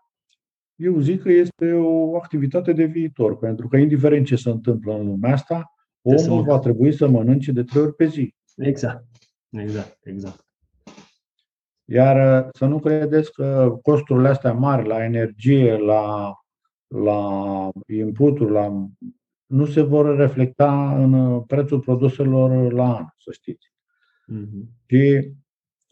eu 0.75 1.01
zic 1.01 1.23
că 1.23 1.31
este 1.33 1.73
o 1.73 2.17
activitate 2.17 2.73
de 2.73 2.85
viitor, 2.85 3.39
pentru 3.39 3.69
că 3.69 3.77
indiferent 3.77 4.27
ce 4.27 4.37
se 4.37 4.51
întâmplă 4.51 4.95
în 4.95 5.07
lumea 5.07 5.33
asta, 5.33 5.75
omul 6.03 6.43
va 6.43 6.59
trebui 6.59 6.93
să 6.93 7.09
mănânce 7.09 7.53
de 7.53 7.63
trei 7.63 7.83
ori 7.83 7.95
pe 7.95 8.07
zi. 8.07 8.35
Exact. 8.57 9.05
Exact, 9.51 9.99
exact. 10.07 10.48
Iar 11.91 12.45
uh, 12.45 12.49
să 12.53 12.67
nu 12.67 12.79
credeți 12.79 13.33
că 13.33 13.79
costurile 13.83 14.29
astea 14.29 14.53
mari 14.53 14.87
la 14.87 15.05
energie, 15.05 15.77
la, 15.77 16.33
la 16.87 17.71
inputuri, 17.87 18.51
la, 18.51 18.87
nu 19.47 19.67
se 19.67 19.81
vor 19.81 20.17
reflecta 20.17 20.95
în 20.95 21.13
uh, 21.13 21.43
prețul 21.47 21.81
produselor 21.81 22.73
la 22.73 22.97
an, 22.97 23.05
să 23.17 23.33
știți. 23.33 23.73
Mm-hmm. 24.33 24.87
Și 24.87 25.33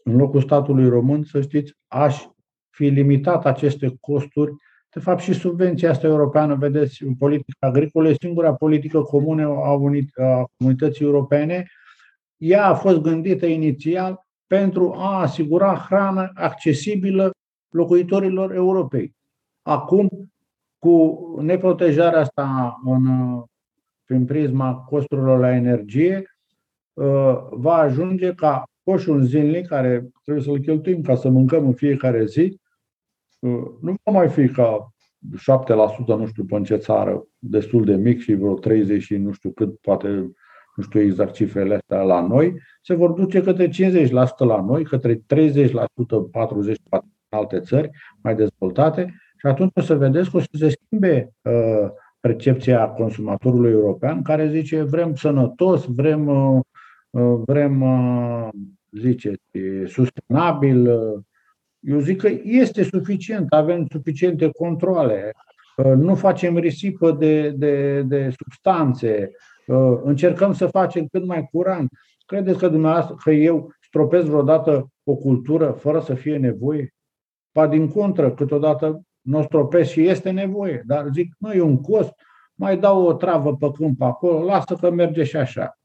în 0.03 0.15
locul 0.17 0.41
statului 0.41 0.89
român, 0.89 1.23
să 1.23 1.41
știți, 1.41 1.73
aș 1.87 2.25
fi 2.69 2.87
limitat 2.87 3.45
aceste 3.45 3.97
costuri. 3.99 4.51
De 4.89 4.99
fapt, 4.99 5.21
și 5.21 5.33
subvenția 5.33 5.89
asta 5.89 6.07
europeană, 6.07 6.55
vedeți, 6.55 7.03
în 7.03 7.15
politica 7.15 7.67
agricolă, 7.67 8.09
e 8.09 8.15
singura 8.19 8.53
politică 8.53 9.01
comună 9.01 9.43
a, 9.43 9.73
unit- 9.73 10.17
a 10.21 10.45
comunității 10.57 11.05
europene. 11.05 11.65
Ea 12.37 12.65
a 12.65 12.73
fost 12.73 12.97
gândită 12.97 13.45
inițial 13.45 14.26
pentru 14.47 14.93
a 14.93 15.21
asigura 15.21 15.75
hrană 15.75 16.31
accesibilă 16.33 17.31
locuitorilor 17.69 18.53
Europei. 18.53 19.15
Acum, 19.61 20.31
cu 20.79 21.17
neprotejarea 21.41 22.19
asta 22.19 22.79
în, 22.83 23.05
prin 24.05 24.25
prisma 24.25 24.75
costurilor 24.75 25.39
la 25.39 25.55
energie, 25.55 26.37
uh, 26.93 27.37
va 27.51 27.73
ajunge 27.73 28.33
ca 28.33 28.63
coșul 28.83 29.21
zilnic, 29.21 29.67
care 29.67 30.09
trebuie 30.23 30.43
să-l 30.43 30.59
cheltuim 30.59 31.01
ca 31.01 31.15
să 31.15 31.29
mâncăm 31.29 31.65
în 31.65 31.73
fiecare 31.73 32.25
zi, 32.25 32.59
uh, 33.39 33.65
nu 33.81 33.95
va 34.03 34.11
mai 34.11 34.29
fi 34.29 34.47
ca 34.47 34.91
7%, 35.37 36.15
nu 36.15 36.25
știu 36.25 36.45
pe 36.45 36.55
în 36.55 36.63
ce 36.63 36.75
țară, 36.75 37.27
destul 37.39 37.85
de 37.85 37.95
mic 37.95 38.19
și 38.19 38.33
vreo 38.33 38.53
30 38.53 39.01
și 39.01 39.17
nu 39.17 39.31
știu 39.31 39.49
cât, 39.49 39.79
poate 39.79 40.31
nu 40.77 40.83
știu 40.83 41.01
exact 41.01 41.33
cifrele 41.33 41.75
astea 41.75 42.01
la 42.01 42.21
noi, 42.21 42.61
se 42.81 42.93
vor 42.93 43.11
duce 43.11 43.41
către 43.41 43.67
50% 43.67 44.09
la 44.37 44.61
noi, 44.61 44.83
către 44.83 45.15
30%, 45.15 45.19
40% 45.19 45.21
în 46.89 46.99
alte 47.29 47.59
țări 47.59 47.89
mai 48.21 48.35
dezvoltate 48.35 49.15
și 49.37 49.45
atunci 49.45 49.71
o 49.75 49.81
să 49.81 49.95
vedeți 49.95 50.31
că 50.31 50.37
o 50.37 50.39
să 50.39 50.47
se 50.51 50.69
schimbe 50.69 51.31
uh, 51.41 51.89
percepția 52.19 52.87
consumatorului 52.87 53.71
european 53.71 54.21
care 54.21 54.49
zice 54.49 54.81
vrem 54.81 55.15
sănătos, 55.15 55.85
vrem, 55.85 56.27
uh, 56.27 56.59
uh 57.09 57.41
vrem 57.45 57.81
uh, 57.81 58.49
zice, 58.91 59.33
sustenabil. 59.85 60.89
Uh, 60.89 61.19
eu 61.79 61.99
zic 61.99 62.21
că 62.21 62.29
este 62.43 62.83
suficient, 62.83 63.53
avem 63.53 63.85
suficiente 63.91 64.49
controle, 64.49 65.31
uh, 65.77 65.93
nu 65.95 66.15
facem 66.15 66.57
risipă 66.57 67.11
de, 67.11 67.49
de, 67.49 68.01
de 68.01 68.29
substanțe, 68.37 69.31
Uh, 69.31 69.56
încercăm 70.03 70.53
să 70.53 70.67
facem 70.67 71.07
cât 71.07 71.25
mai 71.25 71.47
curant. 71.51 71.89
Credeți 72.25 72.57
că 72.57 72.67
dumneavoastră 72.67 73.15
că 73.23 73.31
eu 73.31 73.71
stropez 73.81 74.25
vreodată 74.25 74.87
o 75.03 75.15
cultură 75.15 75.71
fără 75.71 75.99
să 75.99 76.13
fie 76.13 76.37
nevoie? 76.37 76.93
Pa 77.51 77.67
din 77.67 77.87
contră, 77.87 78.31
câteodată 78.31 79.01
nu 79.21 79.41
stropez 79.41 79.87
și 79.87 80.07
este 80.07 80.31
nevoie, 80.31 80.83
dar 80.85 81.07
zic, 81.13 81.35
nu, 81.37 81.53
e 81.53 81.61
un 81.61 81.81
cost, 81.81 82.13
mai 82.53 82.77
dau 82.77 83.05
o 83.05 83.13
travă 83.13 83.55
pe 83.55 83.71
câmp 83.71 84.01
acolo, 84.01 84.43
lasă 84.43 84.75
că 84.75 84.91
merge 84.91 85.23
și 85.23 85.37
așa. 85.37 85.77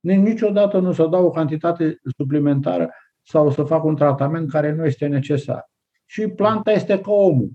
Niciodată 0.00 0.78
nu 0.78 0.92
să 0.92 1.06
dau 1.06 1.24
o 1.24 1.30
cantitate 1.30 1.98
suplimentară 2.16 2.90
sau 3.22 3.50
să 3.50 3.62
fac 3.62 3.84
un 3.84 3.96
tratament 3.96 4.50
care 4.50 4.72
nu 4.72 4.84
este 4.84 5.06
necesar. 5.06 5.70
Și 6.06 6.28
planta 6.28 6.72
este 6.72 7.00
ca 7.00 7.10
omul. 7.10 7.50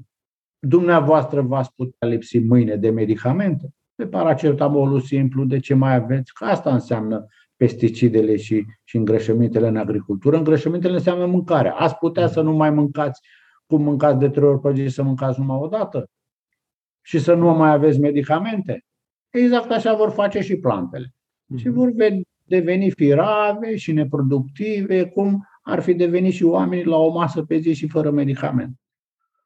Dumneavoastră 0.60 1.42
v-ați 1.42 1.74
putea 1.76 2.08
lipsi 2.08 2.40
mâine 2.40 2.76
de 2.76 2.90
medicamente? 2.90 3.74
De 3.96 4.08
paracetamolul 4.08 5.02
simplu, 5.02 5.46
de 5.46 5.60
ce 5.60 5.74
mai 5.74 5.96
aveți, 5.96 6.34
că 6.34 6.46
asta 6.46 6.74
înseamnă 6.74 7.26
pesticidele 7.56 8.36
și, 8.36 8.66
și 8.84 8.98
îngrășămintele 8.98 9.68
în 9.68 9.78
agricultură. 9.78 10.38
Îngrășămintele 10.38 10.94
înseamnă 10.94 11.26
mâncare. 11.26 11.70
Ați 11.70 11.96
putea 11.96 12.28
să 12.28 12.42
nu 12.42 12.54
mai 12.54 12.70
mâncați 12.70 13.22
cum 13.66 13.82
mâncați 13.82 14.20
de 14.20 14.30
trei 14.30 14.48
ori 14.48 14.60
pe 14.60 14.74
zi, 14.74 14.94
să 14.94 15.04
mâncați 15.04 15.40
numai 15.40 15.58
o 15.58 15.68
dată 15.68 16.10
și 17.02 17.20
să 17.20 17.34
nu 17.34 17.54
mai 17.54 17.72
aveți 17.72 18.00
medicamente. 18.00 18.86
Exact 19.30 19.72
așa 19.72 19.94
vor 19.96 20.10
face 20.10 20.40
și 20.40 20.56
plantele. 20.56 21.08
Mm-hmm. 21.08 21.58
Și 21.58 21.70
vor 21.70 21.92
deveni 22.44 22.92
firave 22.92 23.76
și 23.76 23.92
neproductive, 23.92 25.06
cum 25.06 25.48
ar 25.62 25.82
fi 25.82 25.94
devenit 25.94 26.34
și 26.34 26.44
oamenii 26.44 26.86
la 26.86 26.98
o 26.98 27.12
masă 27.12 27.44
pe 27.44 27.58
zi 27.58 27.74
și 27.74 27.88
fără 27.88 28.12
medicament. 28.12 28.76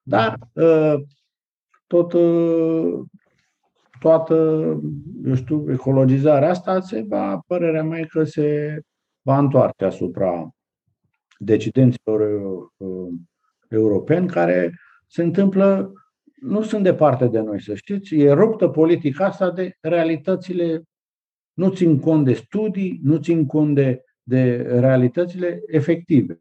Dar 0.01 0.37
uh, 0.53 0.93
tot, 1.87 2.13
uh, 2.13 2.99
toată, 3.99 4.35
eu 5.25 5.35
știu, 5.35 5.71
ecologizarea 5.71 6.49
asta 6.49 6.79
se 6.79 7.05
va, 7.07 7.39
părerea 7.47 7.83
mea 7.83 8.05
că 8.05 8.23
se 8.23 8.79
va 9.21 9.37
întoarce 9.37 9.85
asupra 9.85 10.49
decidenților 11.39 12.41
uh, 12.77 13.13
europeni 13.69 14.27
care 14.27 14.73
se 15.07 15.23
întâmplă, 15.23 15.93
nu 16.41 16.61
sunt 16.61 16.83
departe 16.83 17.27
de 17.27 17.39
noi, 17.39 17.61
să 17.61 17.75
știți, 17.75 18.15
e 18.15 18.31
ruptă 18.31 18.67
politica 18.67 19.25
asta 19.25 19.51
de 19.51 19.75
realitățile, 19.81 20.83
nu 21.53 21.69
țin 21.69 21.99
cont 21.99 22.25
de 22.25 22.33
studii, 22.33 22.99
nu 23.03 23.17
țin 23.17 23.45
cont 23.45 23.75
de, 23.75 24.03
de 24.23 24.55
realitățile 24.61 25.61
efective. 25.67 26.37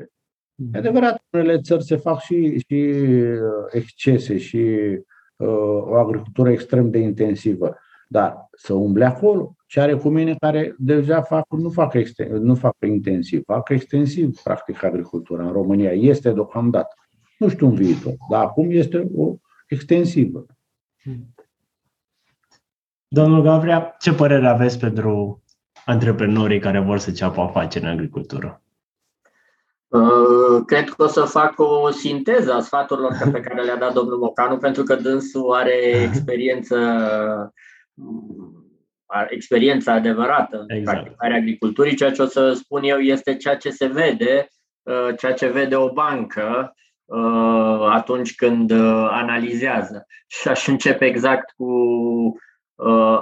Mm. 0.55 0.71
E 0.75 0.79
adevărat, 0.79 1.23
în 1.31 1.41
unele 1.41 1.61
țări 1.61 1.85
se 1.85 1.97
fac 1.97 2.21
și, 2.21 2.59
și 2.59 2.75
uh, 2.75 3.39
excese 3.73 4.39
și 4.39 4.57
uh, 4.57 4.99
o 5.37 5.95
agricultură 5.95 6.51
extrem 6.51 6.91
de 6.91 6.99
intensivă. 6.99 7.77
Dar 8.09 8.49
să 8.53 8.75
umble 8.75 9.05
acolo. 9.05 9.55
Ce 9.67 9.81
are 9.81 9.95
cu 9.95 10.09
mine 10.09 10.35
care 10.41 10.75
deja 10.79 11.23
fac, 11.23 11.53
nu, 11.53 11.71
fac 11.71 11.95
exten, 11.95 12.43
nu 12.43 12.55
fac 12.55 12.77
intensiv, 12.87 13.43
fac 13.45 13.69
extensiv, 13.69 14.41
practic, 14.43 14.83
agricultura 14.83 15.45
în 15.45 15.53
România. 15.53 15.93
Este 15.93 16.33
deocamdată. 16.33 16.95
Nu 17.39 17.49
știu 17.49 17.67
în 17.67 17.75
viitor, 17.75 18.15
dar 18.31 18.45
acum 18.45 18.71
este 18.71 19.11
o 19.17 19.35
extensivă. 19.69 20.47
Domnul 23.09 23.43
Gavria, 23.43 23.95
ce 23.99 24.15
părere 24.15 24.47
aveți 24.47 24.79
pentru 24.79 25.43
antreprenorii 25.85 26.61
care 26.61 26.81
vor 26.81 26.99
să 26.99 27.11
ceapă 27.11 27.41
afaceri 27.41 27.85
în 27.85 27.91
agricultură? 27.91 28.63
Uh, 29.97 30.63
cred 30.67 30.89
că 30.89 31.03
o 31.03 31.07
să 31.07 31.21
fac 31.21 31.55
o 31.57 31.91
sinteză 31.91 32.53
a 32.53 32.61
sfaturilor 32.61 33.13
pe 33.33 33.41
care 33.41 33.63
le-a 33.63 33.77
dat 33.77 33.93
domnul 33.93 34.19
Mocanu, 34.19 34.57
pentru 34.57 34.83
că 34.83 34.95
dânsul 34.95 35.53
are 35.53 35.75
experiență 36.03 36.77
experiența 39.29 39.93
adevărată 39.93 40.65
exact. 40.69 40.97
în 40.97 41.03
practicarea 41.03 41.37
agriculturii. 41.37 41.97
Ceea 41.97 42.11
ce 42.11 42.23
o 42.23 42.27
să 42.27 42.53
spun 42.53 42.83
eu 42.83 42.99
este 42.99 43.37
ceea 43.37 43.57
ce 43.57 43.71
se 43.71 43.87
vede, 43.87 44.49
uh, 44.83 45.09
ceea 45.19 45.33
ce 45.33 45.49
vede 45.49 45.77
o 45.77 45.93
bancă 45.93 46.75
uh, 47.05 47.87
atunci 47.91 48.35
când 48.35 48.71
analizează. 49.11 50.07
Și 50.27 50.49
aș 50.49 50.67
începe 50.67 51.05
exact 51.05 51.53
cu 51.57 51.71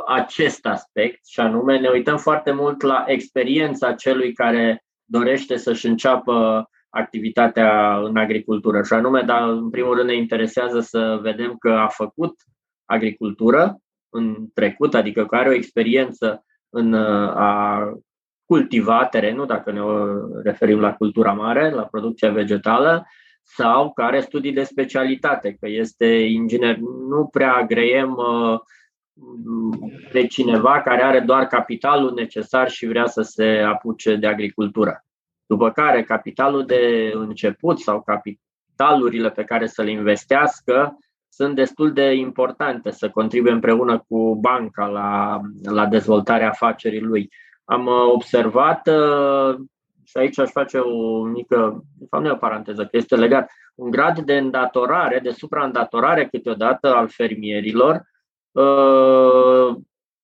acest 0.06 0.66
aspect, 0.66 1.26
și 1.26 1.40
anume 1.40 1.78
ne 1.78 1.88
uităm 1.88 2.16
foarte 2.16 2.52
mult 2.52 2.82
la 2.82 3.04
experiența 3.06 3.92
celui 3.92 4.32
care 4.32 4.83
dorește 5.04 5.56
să-și 5.56 5.86
înceapă 5.86 6.68
activitatea 6.88 7.96
în 7.96 8.16
agricultură. 8.16 8.82
Și 8.82 8.92
anume, 8.92 9.22
dar 9.22 9.48
în 9.48 9.70
primul 9.70 9.94
rând 9.94 10.08
ne 10.08 10.16
interesează 10.16 10.80
să 10.80 11.18
vedem 11.22 11.56
că 11.58 11.70
a 11.70 11.86
făcut 11.86 12.34
agricultură 12.84 13.78
în 14.08 14.46
trecut, 14.54 14.94
adică 14.94 15.26
că 15.26 15.36
are 15.36 15.48
o 15.48 15.54
experiență 15.54 16.44
în 16.68 16.94
a 16.94 17.92
cultiva 18.44 19.06
terenul, 19.06 19.46
dacă 19.46 19.72
ne 19.72 19.80
referim 20.42 20.80
la 20.80 20.94
cultura 20.94 21.32
mare, 21.32 21.70
la 21.70 21.82
producția 21.82 22.30
vegetală, 22.30 23.06
sau 23.42 23.92
care 23.92 24.20
studii 24.20 24.52
de 24.52 24.62
specialitate, 24.62 25.56
că 25.60 25.68
este 25.68 26.06
inginer. 26.06 26.76
Nu 27.08 27.26
prea 27.26 27.64
greiem 27.66 28.16
uh, 29.14 29.92
de 30.12 30.26
cineva 30.26 30.82
care 30.82 31.02
are 31.02 31.20
doar 31.20 31.46
capitalul 31.46 32.12
necesar 32.14 32.70
și 32.70 32.86
vrea 32.86 33.06
să 33.06 33.22
se 33.22 33.62
apuce 33.66 34.16
de 34.16 34.26
agricultură. 34.26 35.04
După 35.46 35.70
care 35.70 36.02
capitalul 36.02 36.66
de 36.66 37.12
început 37.14 37.80
sau 37.80 38.02
capitalurile 38.02 39.30
pe 39.30 39.44
care 39.44 39.66
să 39.66 39.82
le 39.82 39.90
investească 39.90 40.98
sunt 41.28 41.54
destul 41.54 41.92
de 41.92 42.12
importante 42.12 42.90
să 42.90 43.10
contribuie 43.10 43.52
împreună 43.52 44.04
cu 44.08 44.36
banca 44.40 44.86
la, 44.86 45.40
la 45.62 45.86
dezvoltarea 45.86 46.48
afacerii 46.48 47.00
lui. 47.00 47.30
Am 47.64 47.86
uh, 47.86 48.12
observat, 48.12 48.88
uh, 48.88 49.54
și 50.04 50.16
aici 50.16 50.38
aș 50.38 50.50
face 50.50 50.78
o 50.78 51.24
mică, 51.24 51.84
de 51.98 52.06
fapt 52.10 52.22
nu 52.22 52.28
e 52.28 52.32
o 52.32 52.36
paranteză, 52.36 52.82
că 52.82 52.96
este 52.96 53.16
legat, 53.16 53.50
un 53.74 53.90
grad 53.90 54.18
de 54.18 54.36
îndatorare, 54.36 55.18
de 55.18 55.30
supraîndatorare 55.30 56.26
câteodată 56.26 56.94
al 56.94 57.08
fermierilor, 57.08 57.94
Uh, 57.94 58.13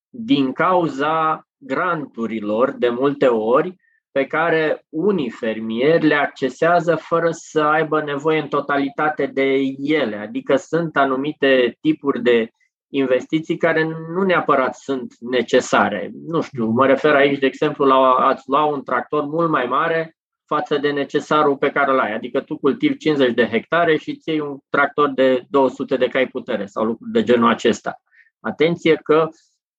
din 0.09 0.53
cauza 0.53 1.45
granturilor 1.57 2.71
de 2.71 2.89
multe 2.89 3.27
ori 3.27 3.77
pe 4.13 4.27
care 4.27 4.85
unii 4.89 5.31
fermieri 5.31 6.07
le 6.07 6.15
accesează 6.15 6.95
fără 6.95 7.29
să 7.31 7.61
aibă 7.61 8.03
nevoie 8.03 8.41
în 8.41 8.49
totalitate 8.49 9.27
de 9.27 9.61
ele. 9.79 10.17
Adică 10.17 10.57
sunt 10.57 10.97
anumite 10.97 11.79
tipuri 11.81 12.23
de 12.23 12.49
investiții 12.89 13.57
care 13.57 13.83
nu 14.15 14.23
neapărat 14.23 14.75
sunt 14.75 15.15
necesare. 15.21 16.11
Nu 16.27 16.41
știu, 16.41 16.67
mă 16.67 16.87
refer 16.87 17.15
aici, 17.15 17.39
de 17.39 17.47
exemplu, 17.47 17.85
la 17.85 17.95
a-ți 17.97 18.43
lua 18.47 18.65
un 18.65 18.83
tractor 18.83 19.25
mult 19.25 19.51
mai 19.51 19.67
mare 19.67 20.17
față 20.47 20.79
de 20.79 20.91
necesarul 20.91 21.57
pe 21.57 21.71
care 21.71 21.91
îl 21.91 21.99
ai. 21.99 22.15
Adică 22.15 22.41
tu 22.41 22.57
cultivi 22.57 22.97
50 22.97 23.35
de 23.35 23.47
hectare 23.47 23.97
și 23.97 24.11
îți 24.11 24.29
iei 24.29 24.41
un 24.41 24.57
tractor 24.69 25.09
de 25.09 25.45
200 25.49 25.97
de 25.97 26.07
cai 26.07 26.27
putere 26.27 26.67
sau 26.67 26.85
lucruri 26.85 27.13
de 27.13 27.23
genul 27.23 27.49
acesta. 27.49 28.01
Atenție 28.41 28.95
că 28.95 29.29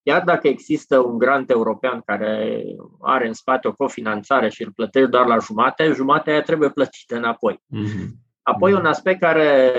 chiar 0.04 0.24
dacă 0.24 0.48
există 0.48 1.00
un 1.00 1.18
grant 1.18 1.50
european 1.50 2.02
care 2.06 2.64
are 3.02 3.28
în 3.28 3.34
spate 3.34 3.68
o 3.68 3.74
cofinanțare 3.74 4.50
și 4.50 4.64
îl 4.64 4.72
plătești 4.72 5.10
doar 5.10 5.26
la 5.26 5.38
jumate, 5.38 5.92
jumatea 5.92 6.34
aia 6.34 6.42
trebuie 6.42 6.70
plătită 6.70 7.16
înapoi. 7.16 7.64
Mm-hmm. 7.76 8.08
Apoi 8.42 8.74
un 8.74 8.86
aspect 8.86 9.20
care 9.20 9.74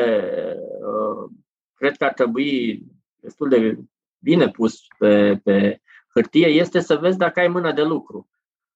uh, 0.57 1.31
cred 1.75 1.97
că 1.97 2.05
ar 2.05 2.13
trebui 2.13 2.83
destul 3.17 3.49
de 3.49 3.79
bine 4.19 4.49
pus 4.49 4.81
pe, 4.99 5.41
pe 5.45 5.81
hârtie 6.15 6.47
este 6.47 6.81
să 6.81 6.97
vezi 6.97 7.19
dacă 7.19 7.41
ai 7.41 7.49
mână 7.49 7.73
de 7.73 7.83
lucru. 7.83 8.29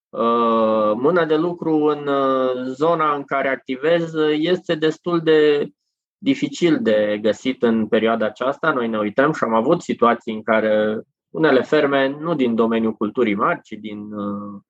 Uh, 0.08 0.92
mâna 0.94 1.24
de 1.24 1.36
lucru 1.36 1.84
în 1.84 2.06
uh, 2.06 2.64
zona 2.64 3.14
în 3.14 3.24
care 3.24 3.48
activezi 3.48 4.16
este 4.32 4.74
destul 4.74 5.20
de 5.20 5.70
dificil 6.18 6.78
de 6.82 7.18
găsit 7.22 7.62
în 7.62 7.86
perioada 7.86 8.26
aceasta. 8.26 8.72
Noi 8.72 8.88
ne 8.88 8.98
uităm 8.98 9.32
și 9.32 9.44
am 9.44 9.54
avut 9.54 9.82
situații 9.82 10.34
în 10.34 10.42
care 10.42 11.00
unele 11.30 11.62
ferme, 11.62 12.16
nu 12.20 12.34
din 12.34 12.54
domeniul 12.54 12.92
culturii 12.92 13.34
mari, 13.34 13.60
ci 13.62 13.72
din 13.80 13.98
uh, 13.98 14.60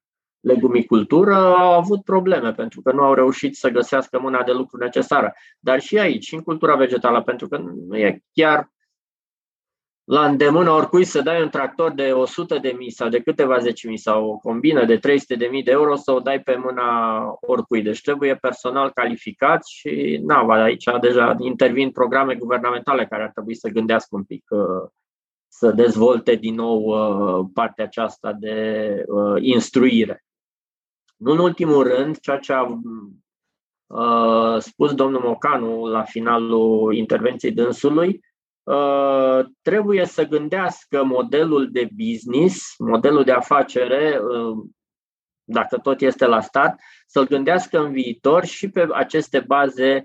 legumicultură, 0.40 1.35
au 1.35 1.72
avut 1.72 2.04
probleme 2.04 2.52
pentru 2.52 2.80
că 2.82 2.92
nu 2.92 3.02
au 3.02 3.14
reușit 3.14 3.56
să 3.56 3.68
găsească 3.68 4.20
mâna 4.20 4.42
de 4.42 4.52
lucru 4.52 4.76
necesară. 4.76 5.32
Dar 5.61 5.80
și 5.80 5.98
aici, 5.98 6.24
și 6.24 6.35
în 6.35 6.40
cultura 6.40 6.76
vegetală, 6.76 7.22
pentru 7.22 7.48
că 7.48 7.59
nu 7.88 7.96
e 7.96 8.22
chiar 8.32 8.70
la 10.07 10.26
îndemână 10.26 10.70
oricui 10.70 11.04
să 11.04 11.20
dai 11.20 11.42
un 11.42 11.48
tractor 11.48 11.92
de 11.92 12.12
100 12.12 12.59
de 12.59 12.74
mii 12.78 12.90
sau 12.90 13.09
de 13.09 13.20
câteva 13.20 13.59
zeci 13.59 13.86
mii 13.86 13.96
sau 13.96 14.30
o 14.30 14.36
combină 14.36 14.84
de 14.84 14.96
300 14.96 15.34
de 15.34 15.46
mii 15.46 15.62
de 15.62 15.70
euro 15.70 15.96
să 15.96 16.12
o 16.12 16.20
dai 16.20 16.40
pe 16.40 16.57
mâna 16.57 17.22
oricui. 17.40 17.82
Deci 17.82 18.00
trebuie 18.00 18.36
personal 18.36 18.90
calificat 18.90 19.64
și 19.64 20.20
na, 20.26 20.62
aici 20.62 20.84
deja 21.00 21.36
intervin 21.38 21.90
programe 21.90 22.34
guvernamentale 22.34 23.07
care 23.07 23.22
ar 23.22 23.30
trebui 23.30 23.54
să 23.54 23.68
gândească 23.68 24.16
un 24.16 24.24
pic 24.24 24.44
uh, 24.48 24.88
să 25.48 25.70
dezvolte 25.70 26.34
din 26.34 26.54
nou 26.54 26.82
uh, 26.82 27.46
partea 27.54 27.84
aceasta 27.84 28.32
de 28.32 29.04
uh, 29.07 29.42
instruire. 29.42 30.24
Nu 31.16 31.32
în 31.32 31.38
ultimul 31.38 31.82
rând, 31.82 32.18
ceea 32.18 32.38
ce 32.38 32.52
a 32.52 32.66
spus 34.59 34.94
domnul 34.94 35.20
Mocanu 35.20 35.86
la 35.86 36.02
finalul 36.02 36.94
intervenției 36.94 37.52
dânsului, 37.52 38.09
Uh, 38.09 38.26
trebuie 39.62 40.04
să 40.04 40.26
gândească 40.26 41.04
modelul 41.04 41.70
de 41.70 41.88
business, 41.96 42.74
modelul 42.78 43.24
de 43.24 43.32
afacere, 43.32 44.18
uh, 44.18 44.64
dacă 45.44 45.78
tot 45.78 46.00
este 46.00 46.26
la 46.26 46.40
start, 46.40 46.74
să-l 47.06 47.26
gândească 47.26 47.78
în 47.78 47.92
viitor 47.92 48.44
și 48.44 48.70
pe 48.70 48.86
aceste 48.92 49.40
baze 49.40 50.04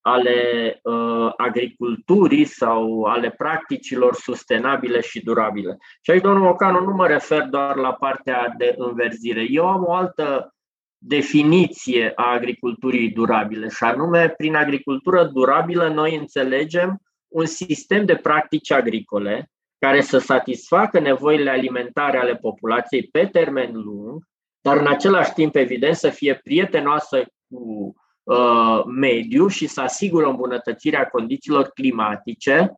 ale 0.00 0.80
uh, 0.82 1.32
agriculturii 1.36 2.44
sau 2.44 3.02
ale 3.02 3.30
practicilor 3.30 4.14
sustenabile 4.14 5.00
și 5.00 5.24
durabile. 5.24 5.76
Și 6.00 6.10
aici, 6.10 6.22
domnul 6.22 6.42
Mocanu, 6.42 6.80
nu 6.80 6.94
mă 6.94 7.06
refer 7.06 7.42
doar 7.42 7.76
la 7.76 7.92
partea 7.92 8.54
de 8.58 8.74
înverzire. 8.76 9.46
Eu 9.48 9.68
am 9.68 9.84
o 9.84 9.94
altă 9.94 10.54
definiție 10.98 12.12
a 12.14 12.32
agriculturii 12.32 13.10
durabile 13.10 13.68
și 13.68 13.84
anume, 13.84 14.28
prin 14.28 14.54
agricultură 14.54 15.24
durabilă 15.24 15.88
noi 15.88 16.16
înțelegem 16.16 17.00
un 17.28 17.46
sistem 17.46 18.04
de 18.04 18.16
practici 18.16 18.70
agricole 18.70 19.50
care 19.78 20.00
să 20.00 20.18
satisfacă 20.18 21.00
nevoile 21.00 21.50
alimentare 21.50 22.18
ale 22.18 22.36
populației 22.36 23.02
pe 23.02 23.26
termen 23.26 23.72
lung, 23.72 24.24
dar 24.60 24.76
în 24.76 24.86
același 24.86 25.32
timp, 25.32 25.56
evident, 25.56 25.94
să 25.96 26.08
fie 26.08 26.34
prietenoasă 26.34 27.24
cu 27.48 27.94
uh, 28.22 28.82
mediu 28.84 29.46
și 29.46 29.66
să 29.66 29.80
asigură 29.80 30.26
îmbunătățirea 30.26 31.04
condițiilor 31.04 31.68
climatice, 31.68 32.72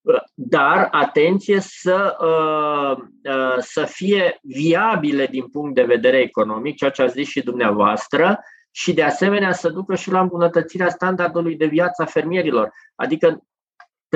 uh, 0.00 0.20
dar, 0.34 0.88
atenție, 0.90 1.60
să, 1.60 2.16
uh, 2.20 3.04
uh, 3.34 3.56
să 3.58 3.84
fie 3.84 4.38
viabile 4.42 5.26
din 5.26 5.48
punct 5.48 5.74
de 5.74 5.82
vedere 5.82 6.18
economic, 6.18 6.76
ceea 6.76 6.90
ce 6.90 7.02
a 7.02 7.06
zis 7.06 7.28
și 7.28 7.42
dumneavoastră, 7.42 8.38
și 8.70 8.92
de 8.92 9.02
asemenea 9.02 9.52
să 9.52 9.68
ducă 9.68 9.94
și 9.94 10.10
la 10.10 10.20
îmbunătățirea 10.20 10.88
standardului 10.88 11.56
de 11.56 11.66
viață 11.66 12.02
a 12.02 12.06
fermierilor. 12.06 12.70
Adică 12.94 13.42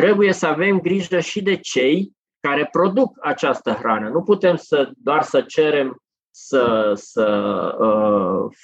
trebuie 0.01 0.33
să 0.33 0.47
avem 0.47 0.81
grijă 0.81 1.21
și 1.21 1.43
de 1.43 1.57
cei 1.57 2.13
care 2.41 2.69
produc 2.71 3.19
această 3.21 3.73
hrană. 3.73 4.09
Nu 4.09 4.23
putem 4.23 4.57
să 4.57 4.91
doar 4.97 5.23
să 5.23 5.41
cerem 5.41 6.03
să, 6.31 6.93
să 6.95 7.27
uh, 7.79 8.57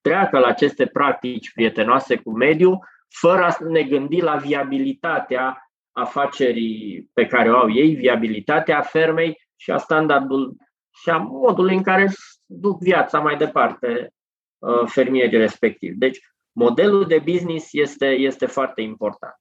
treacă 0.00 0.38
la 0.38 0.46
aceste 0.46 0.86
practici 0.86 1.52
prietenoase 1.52 2.16
cu 2.16 2.36
mediul, 2.36 2.78
fără 3.08 3.42
a 3.42 3.56
ne 3.68 3.82
gândi 3.82 4.20
la 4.20 4.36
viabilitatea 4.36 5.70
afacerii 5.92 7.10
pe 7.12 7.26
care 7.26 7.50
o 7.50 7.56
au 7.56 7.72
ei, 7.72 7.94
viabilitatea 7.94 8.80
fermei 8.80 9.40
și 9.56 9.70
a 9.70 9.76
standardul 9.76 10.56
și 11.02 11.10
a 11.10 11.16
modului 11.16 11.74
în 11.74 11.82
care 11.82 12.12
duc 12.46 12.78
viața 12.80 13.18
mai 13.18 13.36
departe 13.36 14.12
uh, 14.58 14.86
fermierii 14.86 15.38
respectivi. 15.38 15.98
Deci, 15.98 16.18
modelul 16.52 17.06
de 17.06 17.22
business 17.24 17.68
este, 17.72 18.06
este 18.06 18.46
foarte 18.46 18.80
important. 18.80 19.36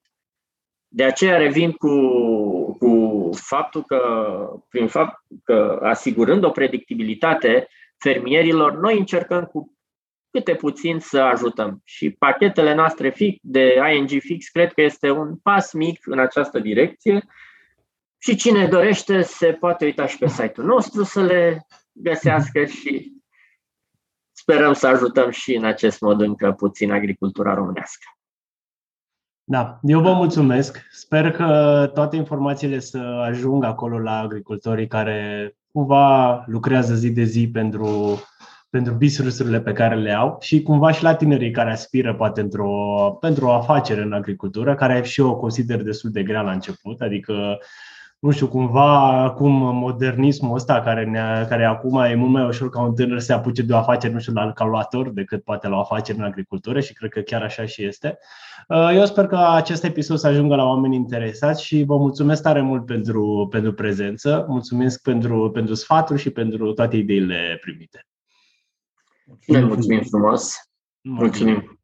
De 0.97 1.03
aceea 1.03 1.37
revin 1.37 1.71
cu, 1.71 1.91
cu 2.77 3.29
faptul 3.33 3.83
că, 3.83 3.99
prin 4.69 4.87
fapt 4.87 5.21
că 5.43 5.79
asigurând 5.83 6.43
o 6.43 6.49
predictibilitate 6.49 7.67
fermierilor, 7.97 8.77
noi 8.77 8.97
încercăm 8.97 9.43
cu 9.43 9.77
câte 10.31 10.55
puțin 10.55 10.99
să 10.99 11.19
ajutăm. 11.19 11.81
Și 11.83 12.09
pachetele 12.09 12.73
noastre 12.73 13.09
fix, 13.09 13.37
de 13.41 13.75
ING 13.95 14.09
Fix 14.09 14.47
cred 14.47 14.73
că 14.73 14.81
este 14.81 15.09
un 15.09 15.35
pas 15.35 15.73
mic 15.73 16.07
în 16.07 16.19
această 16.19 16.59
direcție 16.59 17.25
și 18.17 18.35
cine 18.35 18.67
dorește 18.67 19.21
se 19.21 19.53
poate 19.53 19.85
uita 19.85 20.07
și 20.07 20.17
pe 20.17 20.27
site-ul 20.27 20.67
nostru 20.67 21.03
să 21.03 21.21
le 21.21 21.67
găsească 21.91 22.65
și 22.65 23.13
sperăm 24.31 24.73
să 24.73 24.87
ajutăm 24.87 25.29
și 25.29 25.55
în 25.55 25.65
acest 25.65 26.01
mod 26.01 26.21
încă 26.21 26.51
puțin 26.51 26.91
agricultura 26.91 27.53
românească. 27.53 28.16
Da, 29.49 29.79
eu 29.81 30.01
vă 30.01 30.13
mulțumesc. 30.13 30.85
Sper 30.91 31.31
că 31.31 31.91
toate 31.93 32.15
informațiile 32.15 32.79
să 32.79 32.97
ajungă 32.97 33.65
acolo 33.65 33.99
la 33.99 34.19
agricultorii 34.19 34.87
care 34.87 35.51
cumva 35.71 36.43
lucrează 36.47 36.93
zi 36.95 37.11
de 37.11 37.23
zi 37.23 37.49
pentru, 37.49 38.19
pentru 38.69 38.93
business-urile 38.93 39.61
pe 39.61 39.73
care 39.73 39.95
le 39.95 40.11
au 40.11 40.37
și 40.39 40.61
cumva 40.61 40.91
și 40.91 41.03
la 41.03 41.15
tinerii 41.15 41.51
care 41.51 41.71
aspiră 41.71 42.15
poate 42.15 42.41
într-o, 42.41 42.71
pentru 43.19 43.45
o 43.45 43.51
afacere 43.51 44.01
în 44.01 44.13
agricultură, 44.13 44.75
care 44.75 45.01
și 45.03 45.21
eu 45.21 45.27
o 45.27 45.35
consider 45.35 45.83
destul 45.83 46.11
de 46.11 46.23
grea 46.23 46.41
la 46.41 46.51
început, 46.51 47.01
adică 47.01 47.57
nu 48.19 48.31
știu, 48.31 48.47
cumva 48.47 49.21
acum 49.23 49.51
modernismul 49.75 50.55
ăsta 50.55 50.81
care, 50.81 51.05
ne 51.05 51.45
care 51.49 51.65
acum 51.65 51.97
e 51.97 52.15
mult 52.15 52.31
mai 52.31 52.45
ușor 52.45 52.69
ca 52.69 52.81
un 52.81 52.95
tânăr 52.95 53.19
să 53.19 53.25
se 53.25 53.33
apuce 53.33 53.61
de 53.61 53.73
o 53.73 53.77
afacere, 53.77 54.13
nu 54.13 54.19
știu, 54.19 54.33
la 54.33 54.51
calculator 54.51 55.09
decât 55.09 55.43
poate 55.43 55.67
la 55.67 55.75
o 55.75 55.79
afacere 55.79 56.17
în 56.17 56.23
agricultură 56.23 56.79
și 56.79 56.93
cred 56.93 57.09
că 57.09 57.19
chiar 57.19 57.41
așa 57.41 57.65
și 57.65 57.85
este. 57.85 58.17
Uh, 58.67 58.89
eu 58.93 59.05
sper 59.05 59.27
că 59.27 59.37
acest 59.37 59.83
episod 59.83 60.17
să 60.17 60.27
ajungă 60.27 60.55
la 60.55 60.65
oameni 60.65 60.95
interesați 60.95 61.63
și 61.63 61.83
vă 61.83 61.97
mulțumesc 61.97 62.41
tare 62.41 62.61
mult 62.61 62.85
pentru, 62.85 63.47
pentru 63.51 63.73
prezență, 63.73 64.45
mulțumesc 64.47 65.01
pentru, 65.01 65.51
pentru 65.53 65.73
sfaturi 65.73 66.21
și 66.21 66.29
pentru 66.29 66.73
toate 66.73 66.97
ideile 66.97 67.57
primite. 67.61 68.07
Mulțumim 69.47 70.01
frumos! 70.01 70.55
Mulțumim! 71.01 71.79